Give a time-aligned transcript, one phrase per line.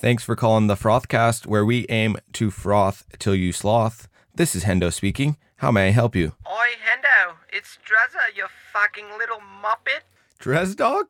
[0.00, 4.08] Thanks for calling the Frothcast, where we aim to froth till you sloth.
[4.34, 5.36] This is Hendo speaking.
[5.56, 6.32] How may I help you?
[6.46, 10.00] Oi, Hendo, it's Drazza, you fucking little muppet.
[10.38, 11.08] Dres Dog?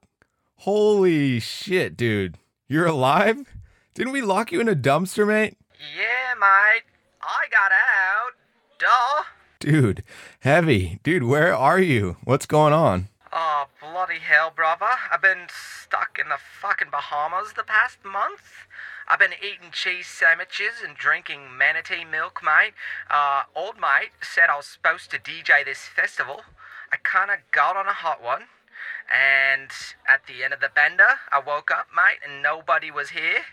[0.57, 2.37] Holy shit, dude.
[2.66, 3.55] You're alive?
[3.95, 5.57] Didn't we lock you in a dumpster, mate?
[5.96, 6.82] Yeah, mate,
[7.22, 8.32] I got out.
[8.80, 9.22] Duh.
[9.61, 10.02] Dude,
[10.41, 10.98] heavy.
[11.04, 12.16] Dude, where are you?
[12.25, 13.07] What's going on?
[13.33, 14.91] Oh, bloody hell, brother.
[15.11, 18.67] I've been stuck in the fucking Bahamas the past month.
[19.07, 22.74] I've been eating cheese sandwiches and drinking manatee milk, mate.
[23.09, 26.43] Uh, old mate said I was supposed to DJ this festival.
[26.93, 28.47] I kinda got on a hot one.
[29.09, 29.71] And
[30.09, 33.45] at the end of the bender, I woke up, mate, and nobody was here.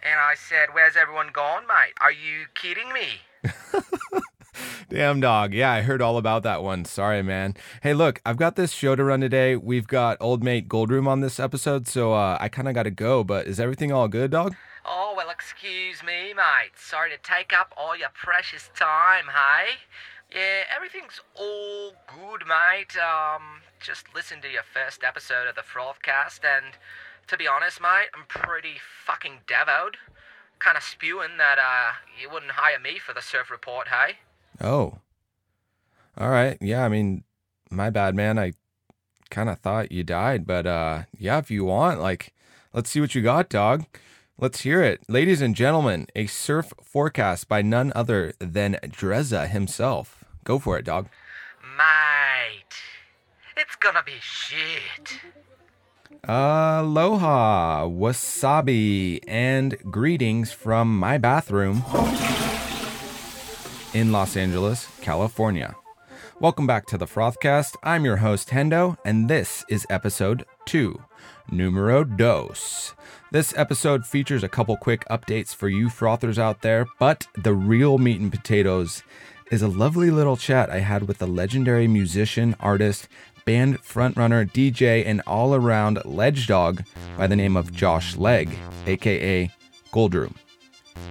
[0.00, 1.94] And I said, Where's everyone gone, mate?
[2.00, 3.22] Are you kidding me?
[4.88, 5.54] Damn dog.
[5.54, 6.84] Yeah, I heard all about that one.
[6.84, 7.54] Sorry, man.
[7.82, 9.56] Hey, look, I've got this show to run today.
[9.56, 12.90] We've got old mate Goldroom on this episode, so uh, I kind of got to
[12.90, 13.24] go.
[13.24, 14.54] But is everything all good, dog?
[14.84, 16.72] Oh, well, excuse me, mate.
[16.76, 19.76] Sorry to take up all your precious time, hey?
[20.34, 22.96] Yeah, everything's all good, mate.
[22.98, 26.74] Um, just listen to your first episode of the Frothcast, and
[27.28, 28.74] to be honest, mate, I'm pretty
[29.06, 29.96] fucking devoed.
[30.58, 34.18] Kind of spewing that uh, you wouldn't hire me for the surf report, hey?
[34.60, 34.98] Oh.
[36.16, 36.56] All right.
[36.60, 37.24] Yeah, I mean,
[37.70, 38.38] my bad, man.
[38.38, 38.52] I
[39.30, 42.32] kind of thought you died, but uh yeah, if you want, like
[42.72, 43.84] let's see what you got, dog.
[44.38, 45.00] Let's hear it.
[45.08, 50.24] Ladies and gentlemen, a surf forecast by none other than Dreza himself.
[50.42, 51.08] Go for it, dog.
[51.76, 52.74] Mate,
[53.56, 55.20] it's gonna be shit.
[56.24, 61.84] Aloha, wasabi, and greetings from my bathroom
[63.94, 65.74] in Los Angeles, California.
[66.40, 67.76] Welcome back to the Frothcast.
[67.84, 71.00] I'm your host, Hendo, and this is episode 2,
[71.50, 72.92] numero dos.
[73.30, 77.98] This episode features a couple quick updates for you frothers out there, but the real
[77.98, 79.04] meat and potatoes
[79.52, 83.08] is a lovely little chat I had with the legendary musician, artist,
[83.44, 86.82] band frontrunner, DJ, and all around ledge dog
[87.16, 89.50] by the name of Josh Legg, aka
[89.92, 90.34] Goldroom.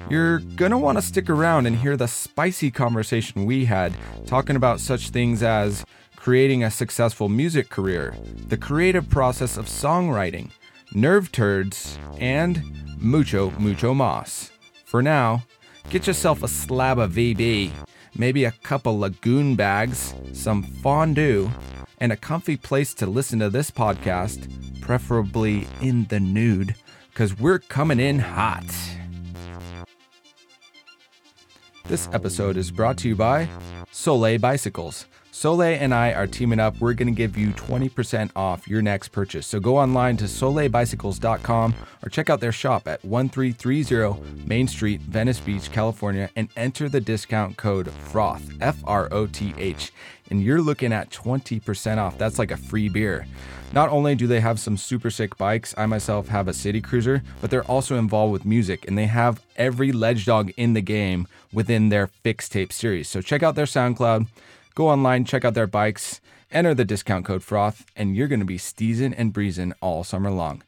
[0.09, 3.93] You're gonna want to stick around and hear the spicy conversation we had
[4.25, 5.85] talking about such things as
[6.15, 8.15] creating a successful music career,
[8.47, 10.51] the creative process of songwriting,
[10.93, 12.63] nerve turds, and
[12.97, 14.51] mucho, mucho mas.
[14.85, 15.43] For now,
[15.89, 17.71] get yourself a slab of VB,
[18.15, 21.51] maybe a couple lagoon bags, some fondue,
[21.99, 24.47] and a comfy place to listen to this podcast,
[24.81, 26.75] preferably in the nude,
[27.09, 28.63] because we're coming in hot.
[31.85, 33.49] This episode is brought to you by
[33.91, 35.05] Sole Bicycles.
[35.31, 36.79] Sole and I are teaming up.
[36.79, 39.45] We're going to give you 20% off your next purchase.
[39.47, 45.41] So go online to solebicycles.com or check out their shop at 1330 Main Street, Venice
[45.41, 49.91] Beach, California, and enter the discount code FROTH, F R O T H,
[50.29, 52.17] and you're looking at 20% off.
[52.17, 53.25] That's like a free beer.
[53.73, 57.23] Not only do they have some super sick bikes, I myself have a city cruiser,
[57.41, 61.27] but they're also involved with music and they have every ledge dog in the game
[61.51, 63.09] within their fixed tape series.
[63.09, 64.27] So check out their SoundCloud,
[64.75, 68.57] go online, check out their bikes, enter the discount code FROTH, and you're to be
[68.57, 70.63] steezing and breezing all summer long.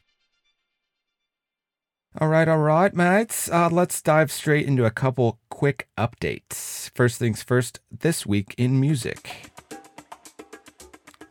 [2.18, 3.50] All right, all right, mates.
[3.50, 6.90] Uh, let's dive straight into a couple quick updates.
[6.94, 9.50] First things first, this week in music.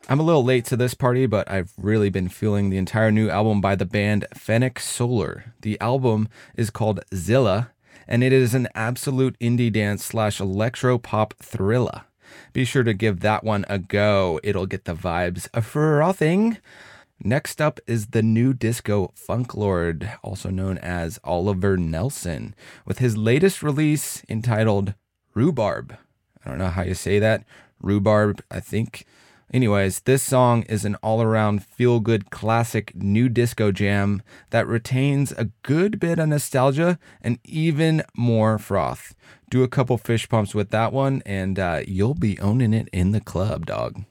[0.07, 3.31] I'm a little late to this party, but I've really been feeling the entire new
[3.31, 5.55] album by the band Fenech-Soler.
[5.61, 7.71] The album is called Zilla,
[8.07, 12.03] and it is an absolute indie dance slash electro pop thriller.
[12.53, 14.39] Be sure to give that one a go.
[14.43, 16.59] It'll get the vibes frothing.
[17.23, 22.53] Next up is the new disco funk lord, also known as Oliver Nelson,
[22.85, 24.93] with his latest release entitled
[25.33, 25.97] Rhubarb.
[26.43, 27.45] I don't know how you say that.
[27.79, 29.05] Rhubarb, I think.
[29.53, 35.31] Anyways, this song is an all around feel good classic new disco jam that retains
[35.31, 39.15] a good bit of nostalgia and even more froth.
[39.49, 43.11] Do a couple fish pumps with that one, and uh, you'll be owning it in
[43.11, 44.03] the club, dog.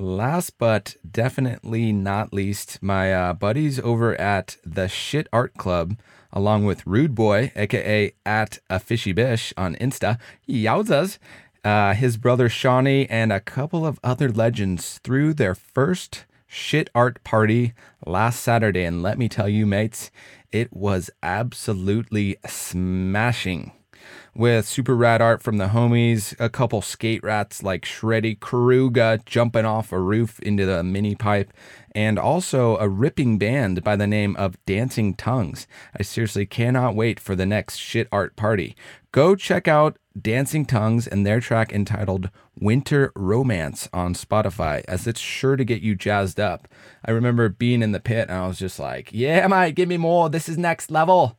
[0.00, 5.98] Last but definitely not least, my uh, buddies over at the Shit Art Club,
[6.32, 10.18] along with Rude Boy, aka at a Fishy Bish on Insta,
[10.48, 11.18] Yowzas,
[11.64, 17.22] uh, his brother Shawnee, and a couple of other legends threw their first shit art
[17.22, 17.74] party
[18.06, 18.84] last Saturday.
[18.84, 20.10] And let me tell you, mates,
[20.50, 23.72] it was absolutely smashing.
[24.34, 29.64] With super rad art from the homies, a couple skate rats like Shreddy Kruga jumping
[29.64, 31.52] off a roof into the mini pipe,
[31.94, 35.66] and also a ripping band by the name of Dancing Tongues.
[35.98, 38.76] I seriously cannot wait for the next shit art party.
[39.12, 45.20] Go check out Dancing Tongues and their track entitled Winter Romance on Spotify, as it's
[45.20, 46.68] sure to get you jazzed up.
[47.04, 49.96] I remember being in the pit and I was just like, yeah, mate, give me
[49.96, 50.28] more.
[50.28, 51.36] This is next level.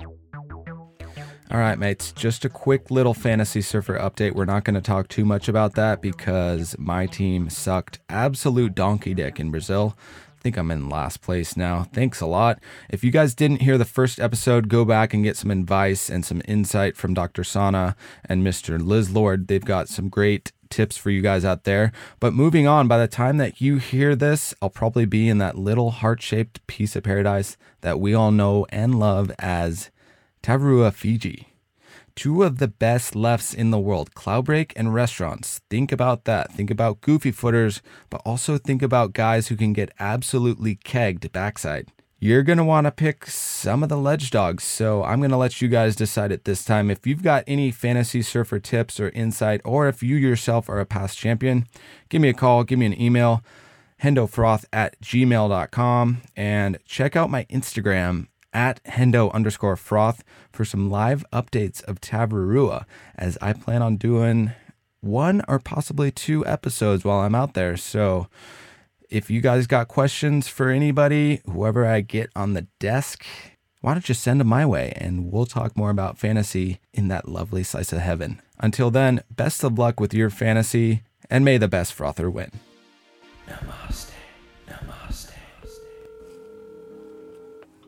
[1.52, 4.36] All right, mates, just a quick little Fantasy Surfer update.
[4.36, 9.14] We're not going to talk too much about that because my team sucked absolute donkey
[9.14, 9.98] dick in Brazil.
[10.30, 11.84] I think I'm in last place now.
[11.92, 12.62] Thanks a lot.
[12.90, 16.24] If you guys didn't hear the first episode, go back and get some advice and
[16.24, 17.44] some insight from Dr.
[17.44, 18.82] Sana and Mr.
[18.82, 19.50] Liz Lord.
[19.50, 21.92] They've got some great tips for you guys out there.
[22.22, 25.58] But moving on, by the time that you hear this, I'll probably be in that
[25.58, 29.92] little heart shaped piece of paradise that we all know and love as
[30.44, 31.48] Tavarua, Fiji.
[32.16, 35.62] Two of the best lefts in the world, Cloudbreak and restaurants.
[35.70, 36.52] Think about that.
[36.52, 41.90] Think about goofy footers, but also think about guys who can get absolutely kegged backside.
[42.20, 45.38] You're going to want to pick some of the ledge dogs, so I'm going to
[45.38, 46.92] let you guys decide it this time.
[46.92, 50.86] If you've got any fantasy surfer tips or insight, or if you yourself are a
[50.86, 51.66] past champion,
[52.10, 53.44] give me a call, give me an email,
[54.04, 61.26] hendofroth at gmail.com, and check out my Instagram at hendo underscore froth for some live
[61.32, 62.86] updates of Tavarua,
[63.18, 64.52] as I plan on doing
[65.02, 67.76] one or possibly two episodes while I'm out there.
[67.78, 68.28] So
[69.10, 73.26] if you guys got questions for anybody, whoever I get on the desk,
[73.82, 77.28] why don't you send them my way and we'll talk more about fantasy in that
[77.28, 78.42] lovely slice of heaven.
[78.60, 82.52] Until then, best of luck with your fantasy and may the best frother win.
[83.48, 84.12] Namaste.
[84.68, 85.32] Namaste.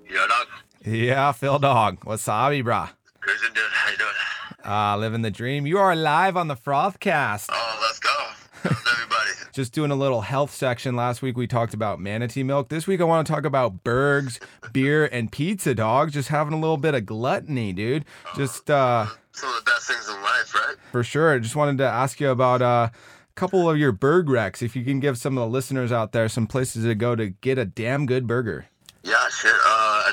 [0.10, 0.48] Yo, dog.
[0.86, 2.02] Yeah, Phil Dog.
[2.02, 2.90] Wasabi, brah.
[3.20, 3.64] Cruising, dude.
[3.72, 4.10] How you doing?
[4.66, 5.66] Ah, living the dream.
[5.66, 7.48] You are live on the Frothcast.
[7.52, 8.10] Oh, let's go.
[8.64, 9.30] How's everybody?
[9.54, 10.96] Just doing a little health section.
[10.96, 12.70] Last week we talked about manatee milk.
[12.70, 14.40] This week I want to talk about bergs,
[14.74, 16.12] beer, and pizza, dog.
[16.12, 18.04] Just having a little bit of gluttony, dude.
[18.36, 20.76] Just uh Some of the best things in life, right?
[20.92, 21.40] for sure.
[21.40, 24.62] Just wanted to ask you about uh, a couple of your berg wrecks.
[24.62, 27.30] If you can give some of the listeners out there some places to go to
[27.30, 28.66] get a damn good burger.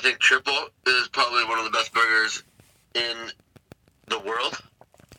[0.01, 2.43] I think Triple is probably one of the best burgers
[2.95, 3.31] in
[4.09, 4.59] the world.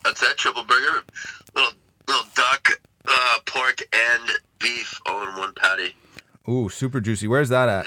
[0.04, 0.36] That's it.
[0.38, 1.04] Triple burger.
[1.54, 1.74] Little
[2.07, 2.68] little duck,
[3.07, 5.95] uh, pork, and beef all in one patty.
[6.50, 7.28] Ooh, super juicy.
[7.28, 7.86] Where's that at?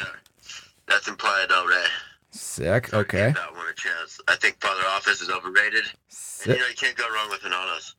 [0.87, 1.85] That's in Playa del Rey.
[2.31, 2.87] Sick.
[2.87, 3.27] So Okay.
[3.27, 4.21] Give that one a chance.
[4.29, 5.83] I think Father Office is overrated.
[6.45, 7.97] And you know you can't go wrong with Hinano's.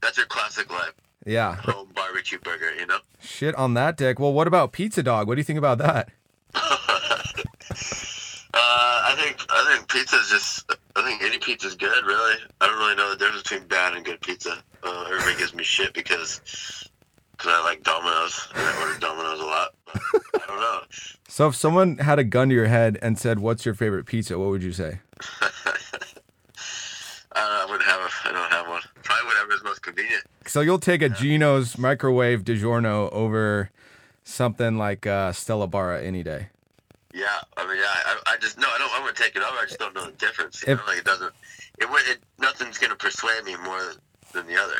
[0.00, 0.92] That's your classic life.
[1.24, 1.56] Yeah.
[1.62, 2.98] Home barbecue burger, you know?
[3.20, 4.20] Shit on that dick.
[4.20, 5.26] Well, what about pizza dog?
[5.26, 6.10] What do you think about that?
[8.58, 10.72] Uh, I think I think pizza's just.
[10.96, 12.36] I think any pizza's good, really.
[12.62, 14.62] I don't really know the difference between bad and good pizza.
[14.82, 16.40] Uh, everybody gives me shit because
[17.32, 19.74] because I like Domino's and I order Domino's a lot.
[19.94, 20.80] I don't know.
[21.28, 24.38] So if someone had a gun to your head and said, "What's your favorite pizza?"
[24.38, 25.00] What would you say?
[25.42, 25.50] I,
[27.34, 28.00] don't know, I wouldn't have.
[28.00, 28.80] A, I don't have one.
[29.02, 30.22] Probably whatever is most convenient.
[30.46, 33.70] So you'll take a Gino's microwave DiGiorno over
[34.24, 36.48] something like uh, Stella Barra any day.
[37.16, 37.84] Yeah, I mean, yeah.
[37.86, 38.66] I, I just no.
[38.68, 38.90] I don't.
[38.94, 39.56] I'm gonna take it over.
[39.56, 40.62] I just don't know the difference.
[40.66, 41.32] You If- know, like it doesn't.
[41.80, 43.94] It, would- it nothing's gonna persuade me more
[44.34, 44.76] than the other.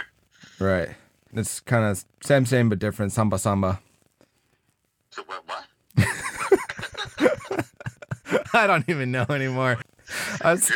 [0.60, 0.90] Right.
[1.32, 3.12] It's kind of same, same but different.
[3.12, 3.80] Samba samba.
[5.10, 5.42] So what?
[5.46, 5.64] What?
[8.52, 9.78] I don't even know anymore.
[10.44, 10.70] Was-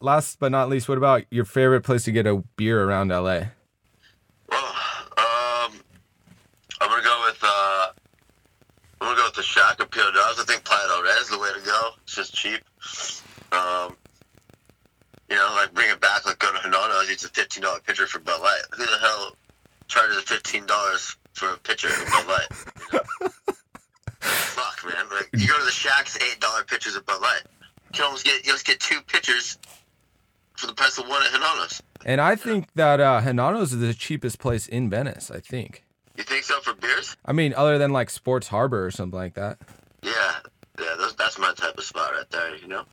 [0.00, 3.42] last but not least, what about your favorite place to get a beer around LA?
[4.48, 4.72] Well,
[5.18, 5.72] um,
[6.80, 7.88] I'm gonna go with uh,
[9.00, 10.40] I'm gonna go with the Shack of Pio Dogs.
[10.40, 11.90] I think del Rey is the way to go.
[12.02, 12.60] It's just cheap.
[13.52, 13.96] Um,
[15.30, 16.26] you know, like bring it back.
[16.26, 17.08] Like go to Hinano's.
[17.08, 18.62] It's a fifteen dollar pitcher for Bud Light.
[18.72, 19.36] Who the hell
[19.86, 22.48] charges fifteen dollars for a pitcher of Bud Light?
[22.92, 23.32] You know?
[24.20, 25.06] Fuck, man.
[25.14, 27.42] Like you go to the Shack's eight dollar pitchers of Bud Light.
[27.60, 29.56] You can almost get you almost get two pitchers
[30.56, 31.80] for the price of one at Hinano's.
[32.04, 35.30] And I think that uh, Hinano's is the cheapest place in Venice.
[35.30, 35.84] I think.
[36.18, 37.16] You think so for beers?
[37.24, 39.58] I mean, other than like Sports Harbor or something like that.
[40.02, 40.12] Yeah,
[40.76, 42.56] yeah, that's my type of spot right there.
[42.56, 42.84] You know.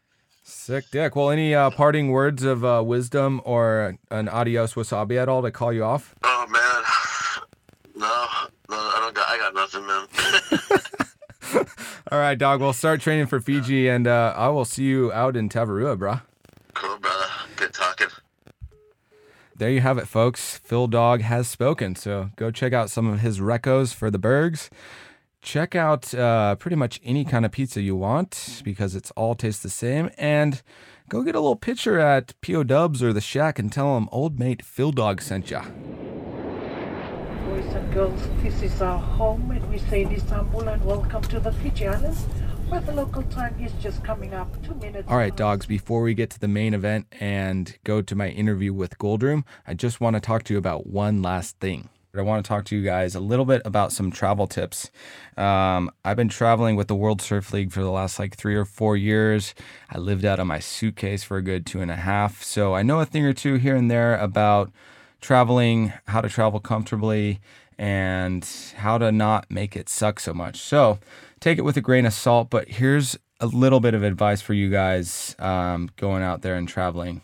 [0.44, 1.16] Sick dick.
[1.16, 5.50] Well, any uh, parting words of uh, wisdom or an adios wasabi at all to
[5.50, 6.14] call you off?
[6.24, 6.84] Oh man,
[7.96, 8.26] no,
[8.70, 11.66] no, I don't got, I got nothing, man.
[12.12, 12.62] All right, dog.
[12.62, 16.22] We'll start training for Fiji, and uh, I will see you out in Tavarua, brah.
[16.76, 17.26] cool, brother.
[17.56, 18.10] Good talking.
[19.58, 20.58] There you have it, folks.
[20.58, 21.96] Phil Dog has spoken.
[21.96, 24.70] So go check out some of his recos for the Bergs.
[25.42, 29.64] check out uh, pretty much any kind of pizza you want because it's all tastes
[29.64, 30.10] the same.
[30.18, 30.62] And
[31.08, 34.38] go get a little picture at PO Dubs or the Shack and tell them old
[34.40, 35.64] mate Phil Dog sent ya.
[37.46, 41.54] Boys and girls, this is our home and we say Istanbul and welcome to the
[41.54, 41.86] Fiji
[42.70, 45.08] the local time is just coming up two minutes.
[45.10, 48.74] All right, dogs, before we get to the main event and go to my interview
[48.74, 51.90] with Goldroom, I just want to talk to you about one last thing.
[52.18, 54.90] I want to talk to you guys a little bit about some travel tips.
[55.36, 58.64] Um, I've been traveling with the World Surf League for the last like three or
[58.64, 59.54] four years.
[59.90, 62.42] I lived out of my suitcase for a good two and a half.
[62.42, 64.72] So I know a thing or two here and there about
[65.20, 67.42] traveling, how to travel comfortably,
[67.78, 70.60] and how to not make it suck so much.
[70.60, 71.00] So
[71.46, 74.56] take it with a grain of salt, but here's a little bit of advice for
[74.56, 77.22] you guys um, going out there and traveling.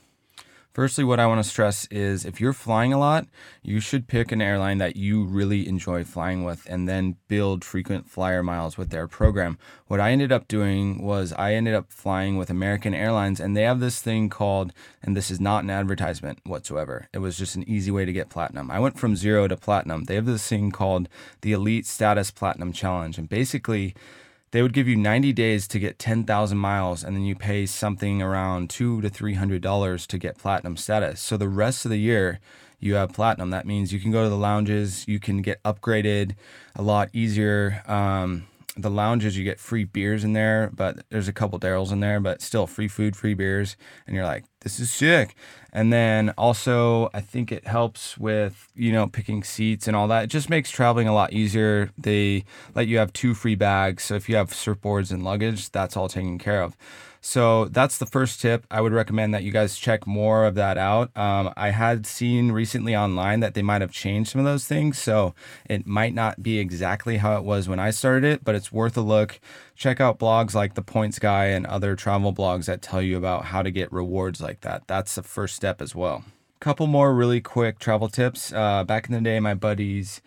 [0.73, 3.27] Firstly, what I want to stress is if you're flying a lot,
[3.61, 8.09] you should pick an airline that you really enjoy flying with and then build frequent
[8.09, 9.57] flyer miles with their program.
[9.87, 13.63] What I ended up doing was I ended up flying with American Airlines and they
[13.63, 14.71] have this thing called,
[15.03, 18.29] and this is not an advertisement whatsoever, it was just an easy way to get
[18.29, 18.71] platinum.
[18.71, 20.05] I went from zero to platinum.
[20.05, 21.09] They have this thing called
[21.41, 23.17] the Elite Status Platinum Challenge.
[23.17, 23.93] And basically,
[24.51, 28.21] they would give you 90 days to get 10,000 miles and then you pay something
[28.21, 31.21] around two to three hundred dollars to get platinum status.
[31.21, 32.39] So the rest of the year
[32.79, 33.51] you have platinum.
[33.51, 36.35] That means you can go to the lounges, you can get upgraded
[36.75, 37.83] a lot easier.
[37.87, 41.99] Um, the lounges you get free beers in there, but there's a couple Daryl's in
[41.99, 43.75] there, but still free food, free beers,
[44.07, 45.35] and you're like, this is sick.
[45.73, 50.25] And then also, I think it helps with you know picking seats and all that.
[50.25, 51.91] It just makes traveling a lot easier.
[51.97, 55.95] They let you have two free bags, so if you have surfboards and luggage, that's
[55.95, 56.75] all taken care of.
[57.23, 58.65] So that's the first tip.
[58.71, 61.15] I would recommend that you guys check more of that out.
[61.15, 64.97] Um, I had seen recently online that they might have changed some of those things.
[64.97, 65.35] So
[65.69, 68.97] it might not be exactly how it was when I started it, but it's worth
[68.97, 69.39] a look.
[69.75, 73.45] Check out blogs like The Points Guy and other travel blogs that tell you about
[73.45, 74.87] how to get rewards like that.
[74.87, 76.23] That's the first step as well.
[76.59, 78.51] Couple more really quick travel tips.
[78.51, 80.21] Uh, back in the day, my buddies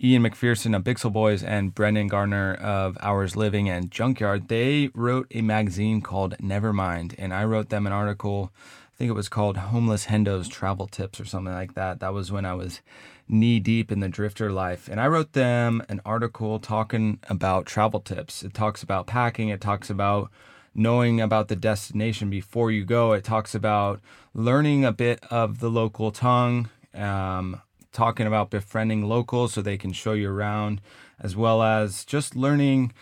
[0.00, 5.26] Ian McPherson of Bixel Boys and Brendan Gardner of Hours Living and Junkyard, they wrote
[5.30, 8.52] a magazine called Nevermind, and I wrote them an article.
[8.92, 12.00] I think it was called Homeless Hendo's Travel Tips or something like that.
[12.00, 12.80] That was when I was
[13.28, 14.88] knee deep in the drifter life.
[14.88, 18.42] And I wrote them an article talking about travel tips.
[18.42, 20.30] It talks about packing, it talks about
[20.74, 24.00] knowing about the destination before you go, it talks about
[24.34, 26.68] learning a bit of the local tongue.
[26.94, 27.60] Um,
[27.92, 30.80] talking about befriending locals so they can show you around,
[31.20, 32.92] as well as just learning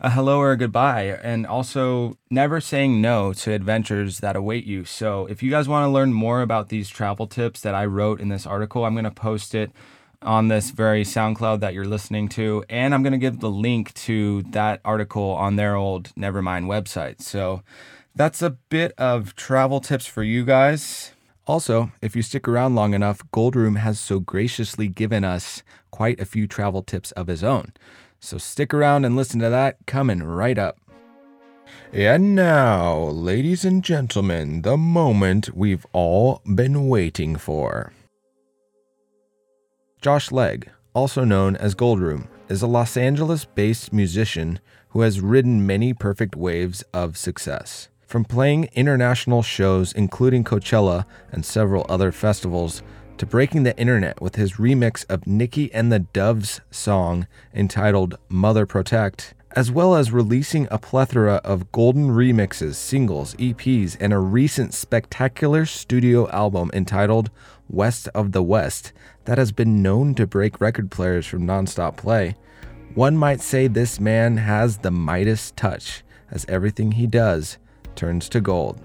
[0.00, 4.84] a hello or a goodbye, and also never saying no to adventures that await you.
[4.84, 8.20] So, if you guys want to learn more about these travel tips that I wrote
[8.20, 9.70] in this article, I'm going to post it
[10.20, 13.94] on this very SoundCloud that you're listening to, and I'm going to give the link
[13.94, 17.22] to that article on their old Nevermind website.
[17.22, 17.62] So,
[18.14, 21.13] that's a bit of travel tips for you guys.
[21.46, 26.24] Also, if you stick around long enough, Goldroom has so graciously given us quite a
[26.24, 27.72] few travel tips of his own.
[28.18, 30.78] So stick around and listen to that coming right up.
[31.92, 37.92] And now, ladies and gentlemen, the moment we've all been waiting for.
[40.00, 45.66] Josh Legg, also known as Goldroom, is a Los Angeles based musician who has ridden
[45.66, 47.88] many perfect waves of success.
[48.14, 52.80] From playing international shows, including Coachella and several other festivals,
[53.18, 58.66] to breaking the internet with his remix of Nikki and the Doves song entitled Mother
[58.66, 64.74] Protect, as well as releasing a plethora of golden remixes, singles, EPs, and a recent
[64.74, 67.30] spectacular studio album entitled
[67.68, 68.92] West of the West
[69.24, 72.36] that has been known to break record players from nonstop play.
[72.94, 77.58] One might say this man has the Midas touch, as everything he does
[77.96, 78.80] turns to gold.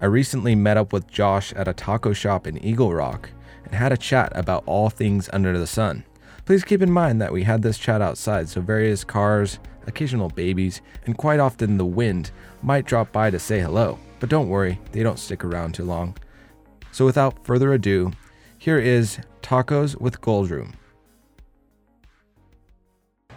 [0.00, 3.30] I recently met up with Josh at a taco shop in Eagle Rock
[3.64, 6.04] and had a chat about all things under the sun.
[6.46, 10.80] Please keep in mind that we had this chat outside, so various cars, occasional babies,
[11.06, 12.30] and quite often the wind
[12.62, 13.98] might drop by to say hello.
[14.18, 16.16] But don't worry, they don't stick around too long.
[16.92, 18.12] So without further ado,
[18.58, 20.74] here is Tacos with Goldroom.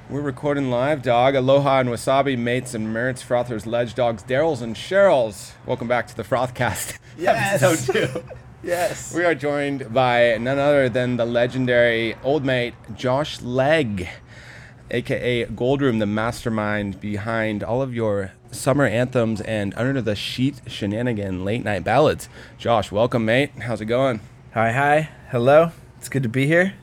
[0.09, 1.33] We're recording live, dog.
[1.35, 5.53] Aloha and wasabi, mates and merits, frothers, ledge dogs, Daryls and Cheryls.
[5.65, 6.99] Welcome back to the Frothcast.
[7.15, 7.61] Yes.
[7.61, 8.23] Episode two.
[8.63, 9.13] Yes.
[9.13, 14.09] We are joined by none other than the legendary old mate Josh Legg,
[14.89, 21.45] aka Goldroom, the mastermind behind all of your summer anthems and under the sheet shenanigan
[21.45, 22.29] late night ballads.
[22.57, 23.51] Josh, welcome, mate.
[23.59, 24.21] How's it going?
[24.55, 25.09] Hi, hi.
[25.29, 25.71] Hello.
[25.99, 26.73] It's good to be here.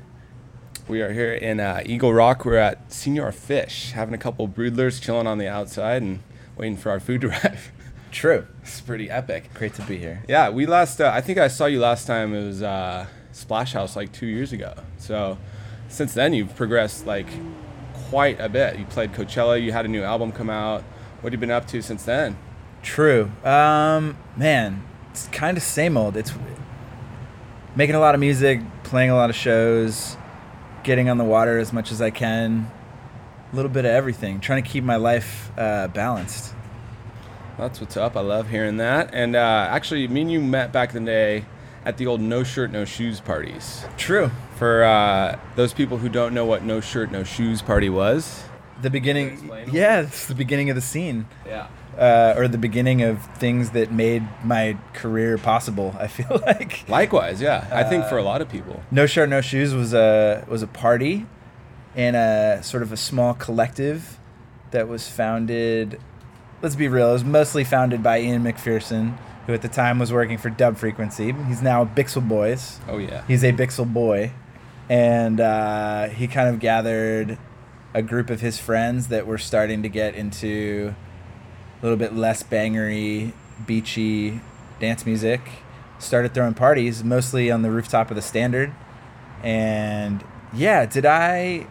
[0.90, 2.44] We are here in uh, Eagle Rock.
[2.44, 6.18] We're at Señor Fish, having a couple broodlers chilling on the outside and
[6.56, 7.70] waiting for our food to arrive.
[8.10, 8.48] True.
[8.60, 9.54] it's pretty epic.
[9.54, 10.24] Great to be here.
[10.26, 11.00] Yeah, we last.
[11.00, 12.34] Uh, I think I saw you last time.
[12.34, 14.74] It was uh, Splash House like two years ago.
[14.98, 15.38] So
[15.86, 17.28] since then, you've progressed like
[18.08, 18.76] quite a bit.
[18.76, 19.62] You played Coachella.
[19.62, 20.82] You had a new album come out.
[21.20, 22.36] What have you been up to since then?
[22.82, 23.30] True.
[23.44, 24.82] Um, man,
[25.12, 26.16] it's kind of same old.
[26.16, 26.32] It's
[27.76, 30.16] making a lot of music, playing a lot of shows,
[30.84, 32.70] getting on the water as much as I can.
[33.52, 34.40] A little bit of everything.
[34.40, 36.54] Trying to keep my life uh, balanced.
[37.58, 38.16] That's what's up.
[38.16, 39.10] I love hearing that.
[39.12, 41.44] And uh, actually, me and you met back in the day
[41.84, 43.84] at the old No Shirt No Shoes parties.
[43.96, 44.30] True.
[44.56, 48.44] For uh, those people who don't know what No Shirt No Shoes party was,
[48.82, 49.50] The beginning.
[49.72, 51.26] Yeah, it's the beginning of the scene.
[51.46, 51.66] yeah,
[52.00, 55.94] Uh, or the beginning of things that made my career possible.
[56.00, 57.68] I feel like likewise, yeah.
[57.70, 60.66] I think for a lot of people, No Shirt No Shoes was a was a
[60.66, 61.26] party
[61.94, 64.18] and a sort of a small collective
[64.70, 66.00] that was founded.
[66.62, 70.10] Let's be real, it was mostly founded by Ian McPherson, who at the time was
[70.10, 71.32] working for Dub Frequency.
[71.48, 72.80] He's now Bixel Boys.
[72.88, 74.32] oh yeah, He's a Bixel boy,
[74.88, 77.36] and uh, he kind of gathered
[77.92, 80.94] a group of his friends that were starting to get into
[81.80, 83.32] a little bit less bangery,
[83.66, 84.40] beachy
[84.80, 85.40] dance music.
[85.98, 88.72] Started throwing parties, mostly on the rooftop of the Standard,
[89.42, 91.66] and yeah, did I,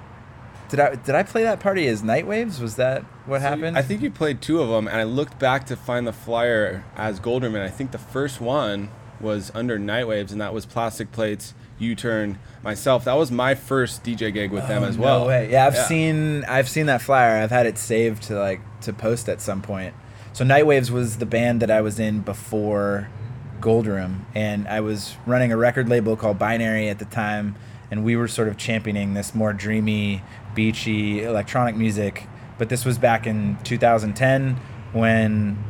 [0.69, 2.61] did I, did I play that party as Night Waves?
[2.61, 3.77] Was that what So you- happened?
[3.77, 6.83] I think you played two of them, and I looked back to find the flyer
[6.95, 7.61] as Golderman.
[7.61, 8.89] I think the first one
[9.19, 13.03] was under Nightwaves, and that was Plastic Plates, U-Turn, myself.
[13.05, 15.27] That was my first DJ gig with them Oh, as well.
[15.27, 15.49] Way.
[15.51, 17.41] Yeah, I've seen I've seen that flyer.
[17.41, 19.93] I've had it saved to like to post at some point.
[20.33, 23.09] So Nightwaves was the band that I was in before
[23.59, 27.55] Goldroom, and I was running a record label called Binary at the time,
[27.91, 30.23] and we were sort of championing this more dreamy,
[30.55, 32.27] beachy electronic music.
[32.57, 34.55] But this was back in 2010
[34.93, 35.63] when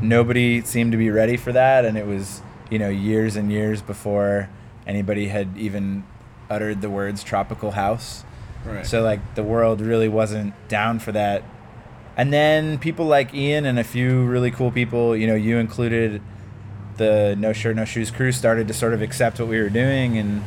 [0.00, 3.82] nobody seemed to be ready for that, and it was you know years and years
[3.82, 4.48] before
[4.86, 6.04] anybody had even
[6.50, 8.24] uttered the words tropical house.
[8.64, 8.86] Right.
[8.86, 11.42] So like the world really wasn't down for that.
[12.16, 16.22] And then people like Ian and a few really cool people, you know, you included,
[16.96, 20.16] the No Shirt No Shoes crew started to sort of accept what we were doing.
[20.16, 20.44] And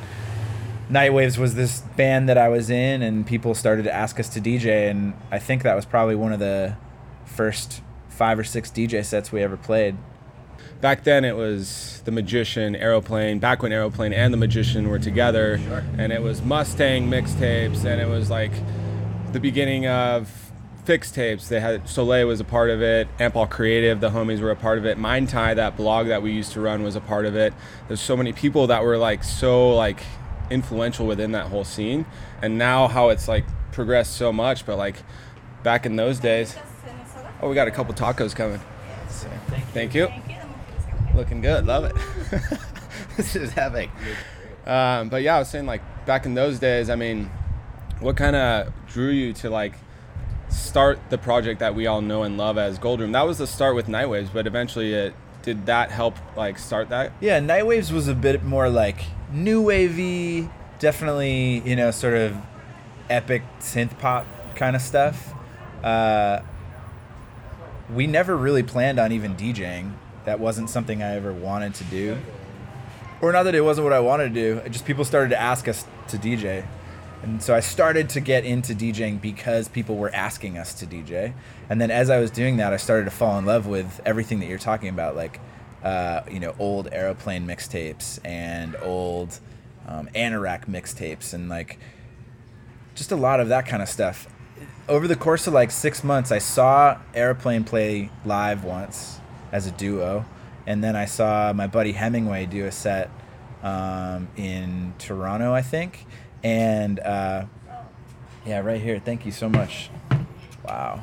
[0.90, 4.40] Nightwaves was this band that I was in and people started to ask us to
[4.40, 6.78] DJ and I think that was probably one of the
[7.26, 9.98] first 5 or 6 DJ sets we ever played.
[10.80, 15.60] back then it was the magician aeroplane back when aeroplane and the magician were together.
[15.98, 18.52] And it was mustang mixtapes and it was like
[19.34, 20.47] the beginning of
[20.88, 24.52] fix tapes they had Sole was a part of it ampal creative the homies were
[24.52, 27.02] a part of it mind tie that blog that we used to run was a
[27.02, 27.54] part of it
[27.88, 30.02] there's so many people that were like so like
[30.50, 32.06] influential within that whole scene
[32.42, 34.96] and now how it's like progressed so much but like
[35.62, 36.56] back in those days
[37.42, 38.62] oh we got a couple tacos coming
[39.10, 39.30] So,
[39.74, 40.08] thank you
[41.18, 41.66] looking good.
[41.66, 41.96] Love it.
[43.18, 43.90] this is epic.
[44.66, 46.90] Um, but yeah, I was saying like back in those days.
[46.90, 47.30] I mean,
[48.00, 49.74] what kind of drew you to like
[50.50, 53.12] start the project that we all know and love as Goldroom?
[53.12, 57.14] That was the start with Nightwaves, but eventually it did that help like start that?
[57.22, 62.36] Yeah, Nightwaves was a bit more like new wavy, definitely, you know, sort of
[63.10, 65.34] epic synth pop kind of stuff.
[65.84, 66.42] Uh,
[67.94, 69.94] we never really planned on even DJing.
[70.26, 72.18] That wasn't something I ever wanted to do.
[73.22, 74.70] Or not that it wasn't what I wanted to do.
[74.70, 76.66] Just people started to ask us to DJ.
[77.24, 81.34] And so I started to get into DJing because people were asking us to DJ.
[81.70, 84.40] And then as I was doing that, I started to fall in love with everything
[84.40, 85.40] that you're talking about, like,
[85.84, 89.40] uh, you know, old aeroplane mixtapes and old
[89.88, 91.80] um, Anoraak mixtapes and like
[92.96, 94.28] just a lot of that kind of stuff.
[94.90, 99.20] Over the course of like six months, I saw Aeroplane play live once
[99.52, 100.26] as a duo,
[100.66, 103.10] and then I saw my buddy Hemingway do a set
[103.64, 106.06] um, in Toronto, I think.
[106.44, 107.46] And uh,
[108.46, 109.00] yeah, right here.
[109.00, 109.90] Thank you so much.
[110.64, 111.02] Wow.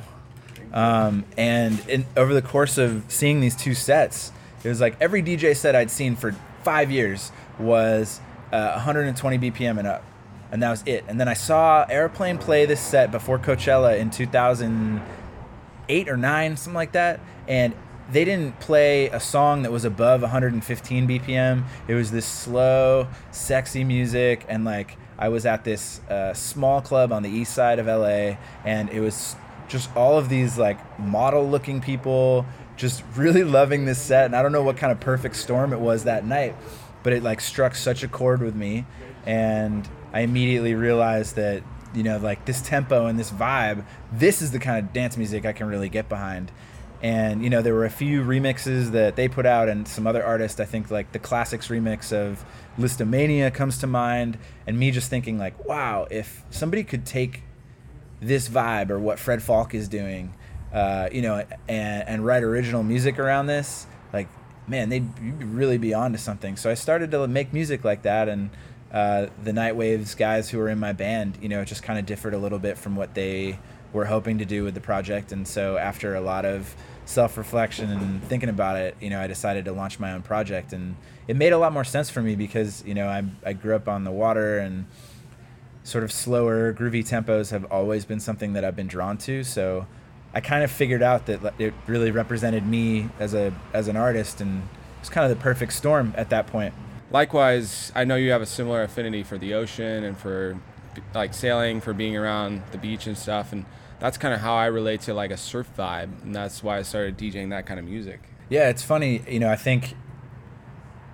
[0.73, 5.23] Um, and in, over the course of seeing these two sets, it was like every
[5.23, 8.21] DJ set I'd seen for five years was
[8.53, 10.05] uh, 120 BPM and up.
[10.51, 11.05] And that was it.
[11.07, 16.75] And then I saw Aeroplane play this set before Coachella in 2008 or 9, something
[16.75, 17.21] like that.
[17.47, 17.75] And
[18.11, 21.65] they didn't play a song that was above 115 BPM.
[21.89, 24.45] It was this slow, sexy music.
[24.49, 28.37] And like, I was at this uh, small club on the east side of LA,
[28.65, 29.37] and it was
[29.69, 32.47] just all of these like model looking people
[32.77, 34.27] just really loving this set.
[34.27, 36.55] And I don't know what kind of perfect storm it was that night,
[37.03, 38.87] but it like struck such a chord with me.
[39.27, 41.63] And I immediately realized that
[41.95, 45.47] you know like this tempo and this vibe, this is the kind of dance music
[45.47, 46.51] I can really get behind.
[47.05, 50.25] And you know there were a few remixes that they put out and some other
[50.25, 50.59] artists.
[50.59, 52.43] I think like the Classixx remix of
[52.79, 57.43] Lisztomania comes to mind, and me just thinking like, wow, if somebody could take
[58.23, 60.33] this vibe or what Fred Falke is doing,
[60.73, 64.29] uh, you know, and, and write original music around this, like
[64.67, 66.57] man, they'd really be onto something.
[66.57, 68.49] So I started to make music like that, and
[68.91, 72.07] uh, the Nightwaves guys who were in my band, you know, it just kind of
[72.07, 73.59] differed a little bit from what they
[73.93, 75.33] were hoping to do with the project.
[75.33, 79.27] And so after a lot of self reflection and thinking about it, you know, I
[79.27, 80.97] decided to launch my own project, and
[81.29, 83.89] it made a lot more sense for me because you know I I grew up
[83.89, 84.87] on the water and
[85.83, 89.45] sort of slower groovy tempos have always been something that I've been drawn to.
[89.45, 89.87] So
[90.33, 94.41] I kind of figured out that it really represented me as a as an artist,
[94.41, 94.67] and
[95.01, 96.75] it's kind of the perfect storm at that point.
[97.11, 100.59] Likewise, I know you have a similar affinity for the ocean and for
[101.15, 103.65] like sailing, for being around the beach and stuff, and
[104.05, 106.83] that's kind of how I relate to like a surf vibe, and that's why I
[106.83, 108.21] started DJing that kind of music.
[108.51, 109.49] Yeah, it's funny, you know.
[109.49, 109.95] I think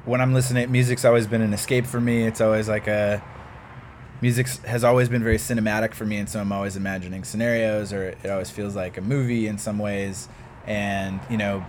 [0.06, 2.24] when I'm listening, music's always been an escape for me.
[2.24, 3.22] It's always like a
[4.20, 8.08] music has always been very cinematic for me, and so I'm always imagining scenarios, or
[8.08, 10.28] it always feels like a movie in some ways.
[10.66, 11.64] And you know,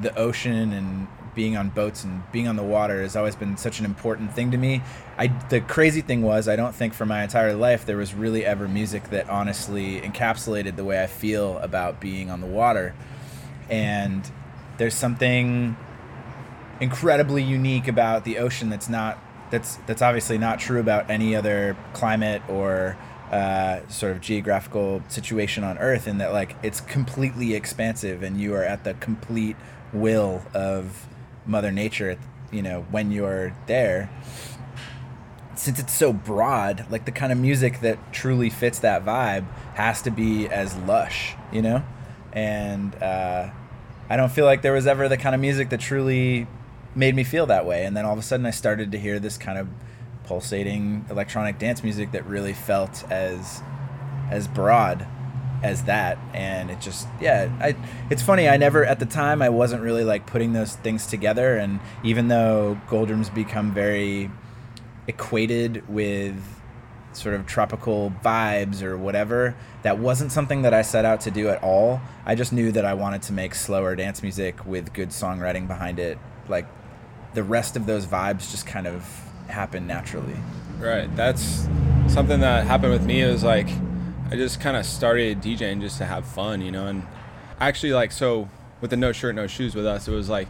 [0.00, 3.78] the ocean and being on boats and being on the water has always been such
[3.78, 4.82] an important thing to me.
[5.18, 8.44] I the crazy thing was I don't think for my entire life there was really
[8.44, 12.94] ever music that honestly encapsulated the way I feel about being on the water.
[13.68, 14.28] And
[14.78, 15.76] there's something
[16.80, 19.18] incredibly unique about the ocean that's not
[19.50, 22.96] that's that's obviously not true about any other climate or
[23.30, 28.54] uh, sort of geographical situation on Earth, in that like it's completely expansive and you
[28.54, 29.56] are at the complete
[29.92, 31.06] will of
[31.50, 32.18] Mother Nature.
[32.52, 34.10] You know when you're there.
[35.54, 40.00] Since it's so broad, like the kind of music that truly fits that vibe has
[40.02, 41.82] to be as lush, you know,
[42.32, 43.50] and uh,
[44.08, 46.46] I don't feel like there was ever the kind of music that truly
[46.94, 47.84] made me feel that way.
[47.84, 49.68] And then all of a sudden, I started to hear this kind of
[50.24, 53.62] pulsating electronic dance music that really felt as
[54.30, 55.06] as broad
[55.62, 57.76] as that and it just yeah i
[58.08, 61.56] it's funny i never at the time i wasn't really like putting those things together
[61.56, 64.30] and even though Goldroom's become very
[65.06, 66.42] equated with
[67.12, 71.48] sort of tropical vibes or whatever that wasn't something that i set out to do
[71.48, 75.10] at all i just knew that i wanted to make slower dance music with good
[75.10, 76.18] songwriting behind it
[76.48, 76.66] like
[77.34, 79.04] the rest of those vibes just kind of
[79.48, 80.36] happen naturally.
[80.78, 81.14] Right.
[81.16, 81.68] That's
[82.08, 83.24] something that happened with me.
[83.24, 83.68] Was like
[84.30, 86.86] I just kind of started DJing just to have fun, you know.
[86.86, 87.04] And
[87.60, 88.48] actually, like, so
[88.80, 90.46] with the no shirt, no shoes with us, it was like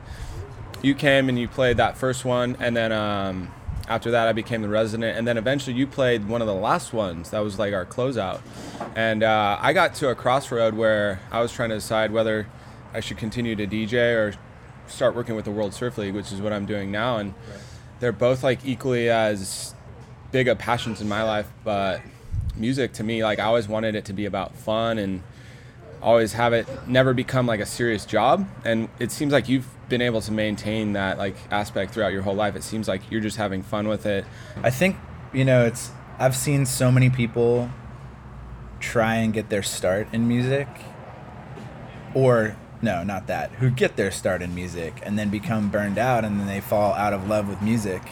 [0.82, 3.50] you came and you played that first one, and then um,
[3.88, 6.92] after that, I became the resident, and then eventually you played one of the last
[6.92, 7.30] ones.
[7.30, 8.42] That was like our closeout,
[8.94, 12.48] and uh, I got to a crossroad where I was trying to decide whether
[12.92, 14.34] I should continue to DJ or
[14.88, 17.32] start working with the World Surf League, which is what I'm doing now, and
[17.98, 19.74] they're both like equally as
[20.32, 21.50] big of passions in my life.
[21.64, 22.02] But
[22.60, 25.22] music to me, like I always wanted it to be about fun and
[26.02, 28.48] always have it never become like a serious job.
[28.64, 32.34] And it seems like you've been able to maintain that like aspect throughout your whole
[32.34, 32.56] life.
[32.56, 34.24] It seems like you're just having fun with it.
[34.62, 34.96] I think
[35.32, 35.90] you know it's.
[36.18, 37.70] I've seen so many people
[38.78, 40.68] try and get their start in music
[42.14, 43.50] or no, not that.
[43.52, 46.94] Who get their start in music and then become burned out and then they fall
[46.94, 48.02] out of love with music.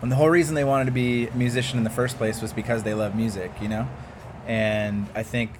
[0.00, 2.52] When the whole reason they wanted to be a musician in the first place was
[2.52, 3.88] because they love music, you know?
[4.46, 5.52] And I think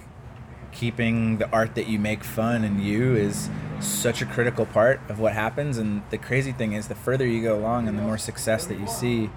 [0.71, 3.49] keeping the art that you make fun and you is
[3.81, 5.77] such a critical part of what happens.
[5.77, 8.79] And the crazy thing is, the further you go along and the more success that
[8.79, 9.29] you see,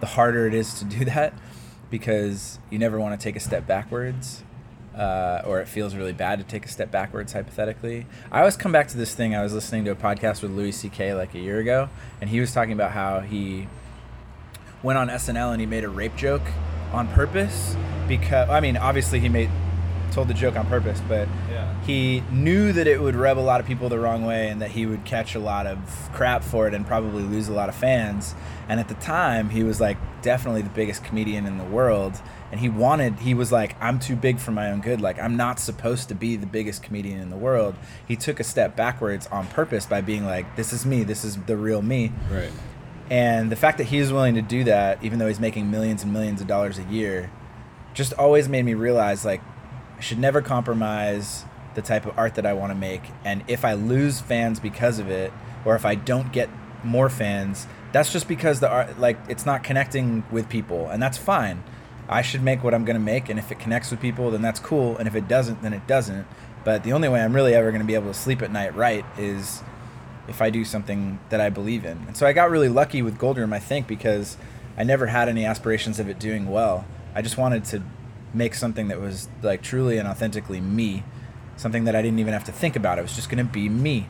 [0.00, 1.34] the harder it is to do that
[1.90, 4.42] because you never want to take a step backwards
[4.96, 8.06] uh, or it feels really bad to take a step backwards, hypothetically.
[8.30, 9.34] I always come back to this thing.
[9.34, 11.14] I was listening to a podcast with Louis C.K.
[11.14, 11.88] like a year ago,
[12.20, 13.68] and he was talking about how he
[14.82, 16.42] went on SNL and he made a rape joke
[16.92, 17.76] on purpose
[18.08, 19.50] because I mean, obviously he made
[20.12, 21.74] told the joke on purpose, but yeah.
[21.84, 24.70] he knew that it would rub a lot of people the wrong way and that
[24.70, 25.78] he would catch a lot of
[26.12, 28.34] crap for it and probably lose a lot of fans.
[28.68, 32.20] And at the time, he was like definitely the biggest comedian in the world.
[32.50, 35.00] And he wanted, he was like, I'm too big for my own good.
[35.00, 37.74] Like, I'm not supposed to be the biggest comedian in the world.
[38.06, 41.36] He took a step backwards on purpose by being like, this is me, this is
[41.44, 42.12] the real me.
[42.30, 42.52] Right.
[43.12, 46.02] And the fact that he was willing to do that, even though he's making millions
[46.02, 47.30] and millions of dollars a year,
[47.92, 49.42] just always made me realize like
[49.98, 51.44] I should never compromise
[51.74, 53.02] the type of art that I want to make.
[53.22, 55.30] And if I lose fans because of it,
[55.66, 56.48] or if I don't get
[56.82, 61.18] more fans, that's just because the art like it's not connecting with people and that's
[61.18, 61.62] fine
[62.08, 64.42] i should make what i'm going to make and if it connects with people then
[64.42, 66.26] that's cool and if it doesn't then it doesn't
[66.64, 68.74] but the only way i'm really ever going to be able to sleep at night
[68.74, 69.62] right is
[70.28, 71.98] if i do something that i believe in.
[72.06, 74.36] And so i got really lucky with Goldroom i think because
[74.76, 76.86] i never had any aspirations of it doing well.
[77.14, 77.82] I just wanted to
[78.34, 81.04] make something that was like truly and authentically me
[81.56, 82.98] something that i didn't even have to think about.
[82.98, 84.08] It was just going to be me.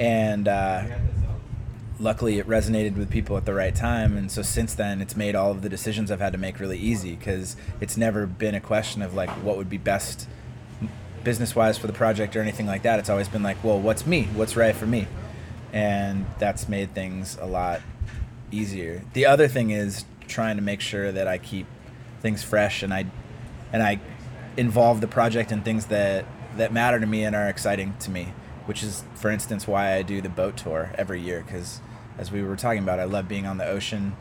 [0.00, 0.84] And uh,
[2.00, 4.16] luckily it resonated with people at the right time.
[4.16, 6.78] And so since then it's made all of the decisions i've had to make really
[6.78, 10.28] easy because it's never been a question of like what would be best
[11.28, 14.06] business wise for the project or anything like that it's always been like well what's
[14.06, 14.24] me?
[14.34, 15.06] What's right for me?
[15.74, 17.82] And that's made things a lot
[18.50, 19.02] easier.
[19.12, 21.66] The other thing is trying to make sure that i keep
[22.20, 23.04] things fresh and i
[23.72, 24.00] and i
[24.56, 26.24] involve the project in things that
[26.56, 28.32] that matter to me and are exciting to me
[28.66, 31.80] which is for instance why i do the boat tour every year because
[32.18, 34.14] as we were talking about i love being on the ocean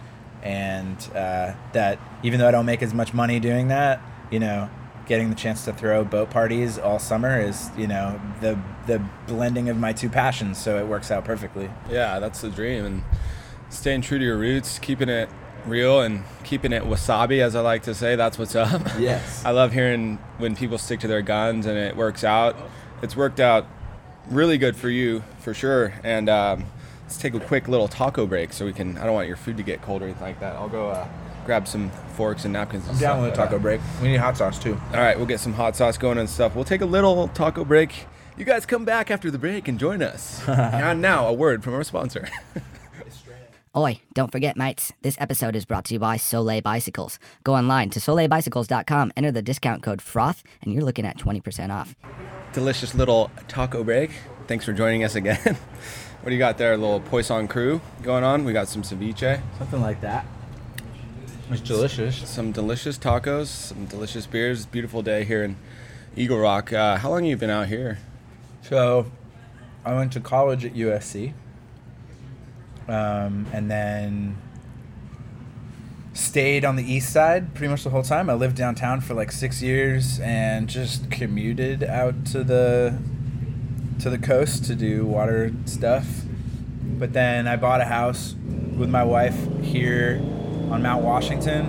[0.43, 3.99] and uh, that even though i don't make as much money doing that
[4.31, 4.69] you know
[5.07, 9.69] getting the chance to throw boat parties all summer is you know the the blending
[9.69, 13.03] of my two passions so it works out perfectly Yeah, that's the dream, and
[13.69, 15.29] staying true to your roots, keeping it
[15.65, 18.15] real, and keeping it wasabi, as I like to say.
[18.15, 18.81] That's what's up.
[18.99, 19.43] Yes.
[19.43, 22.55] I love hearing when people stick to their guns and it works out.
[23.01, 23.65] It's worked out
[24.29, 25.93] really good for you, for sure.
[26.03, 26.65] And um,
[27.03, 28.97] let's take a quick little taco break so we can.
[28.97, 30.55] I don't want your food to get cold or anything like that.
[30.55, 31.07] I'll go uh,
[31.47, 32.83] grab some forks and napkins.
[32.87, 35.17] And i'm down with a but, taco break we need hot sauce too all right,
[35.17, 36.55] we'll get some hot sauce going and stuff.
[36.55, 38.05] We'll take a little taco break.
[38.37, 40.41] You guys come back after the break and join us.
[40.47, 42.29] and now, a word from our sponsor.
[43.77, 47.19] Oi, don't forget, mates, this episode is brought to you by Sole Bicycles.
[47.43, 51.95] Go online to solebicycles.com, enter the discount code FROTH, and you're looking at 20% off.
[52.53, 54.09] Delicious little taco break.
[54.47, 55.37] Thanks for joining us again.
[56.21, 56.73] what do you got there?
[56.73, 58.45] A little Poisson crew going on.
[58.45, 60.25] We got some ceviche, something like that
[61.49, 64.65] it's delicious some delicious tacos, some delicious beers.
[64.65, 65.55] Beautiful day here in
[66.15, 66.73] Eagle Rock.
[66.73, 67.99] Uh, how long have you been out here?
[68.63, 69.09] So,
[69.85, 71.33] I went to college at USC,
[72.89, 74.37] um, and then
[76.13, 78.29] stayed on the east side pretty much the whole time.
[78.29, 82.99] I lived downtown for like six years and just commuted out to the
[83.99, 86.23] to the coast to do water stuff.
[86.83, 88.35] But then I bought a house
[88.75, 90.21] with my wife here
[90.69, 91.65] on Mount Washington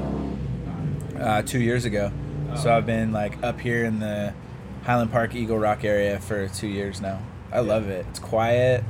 [1.18, 2.10] uh, two years ago.
[2.56, 4.34] So I've been like up here in the
[4.84, 7.20] Highland Park, Eagle Rock area for two years now.
[7.52, 8.06] I love it.
[8.10, 8.84] It's quiet,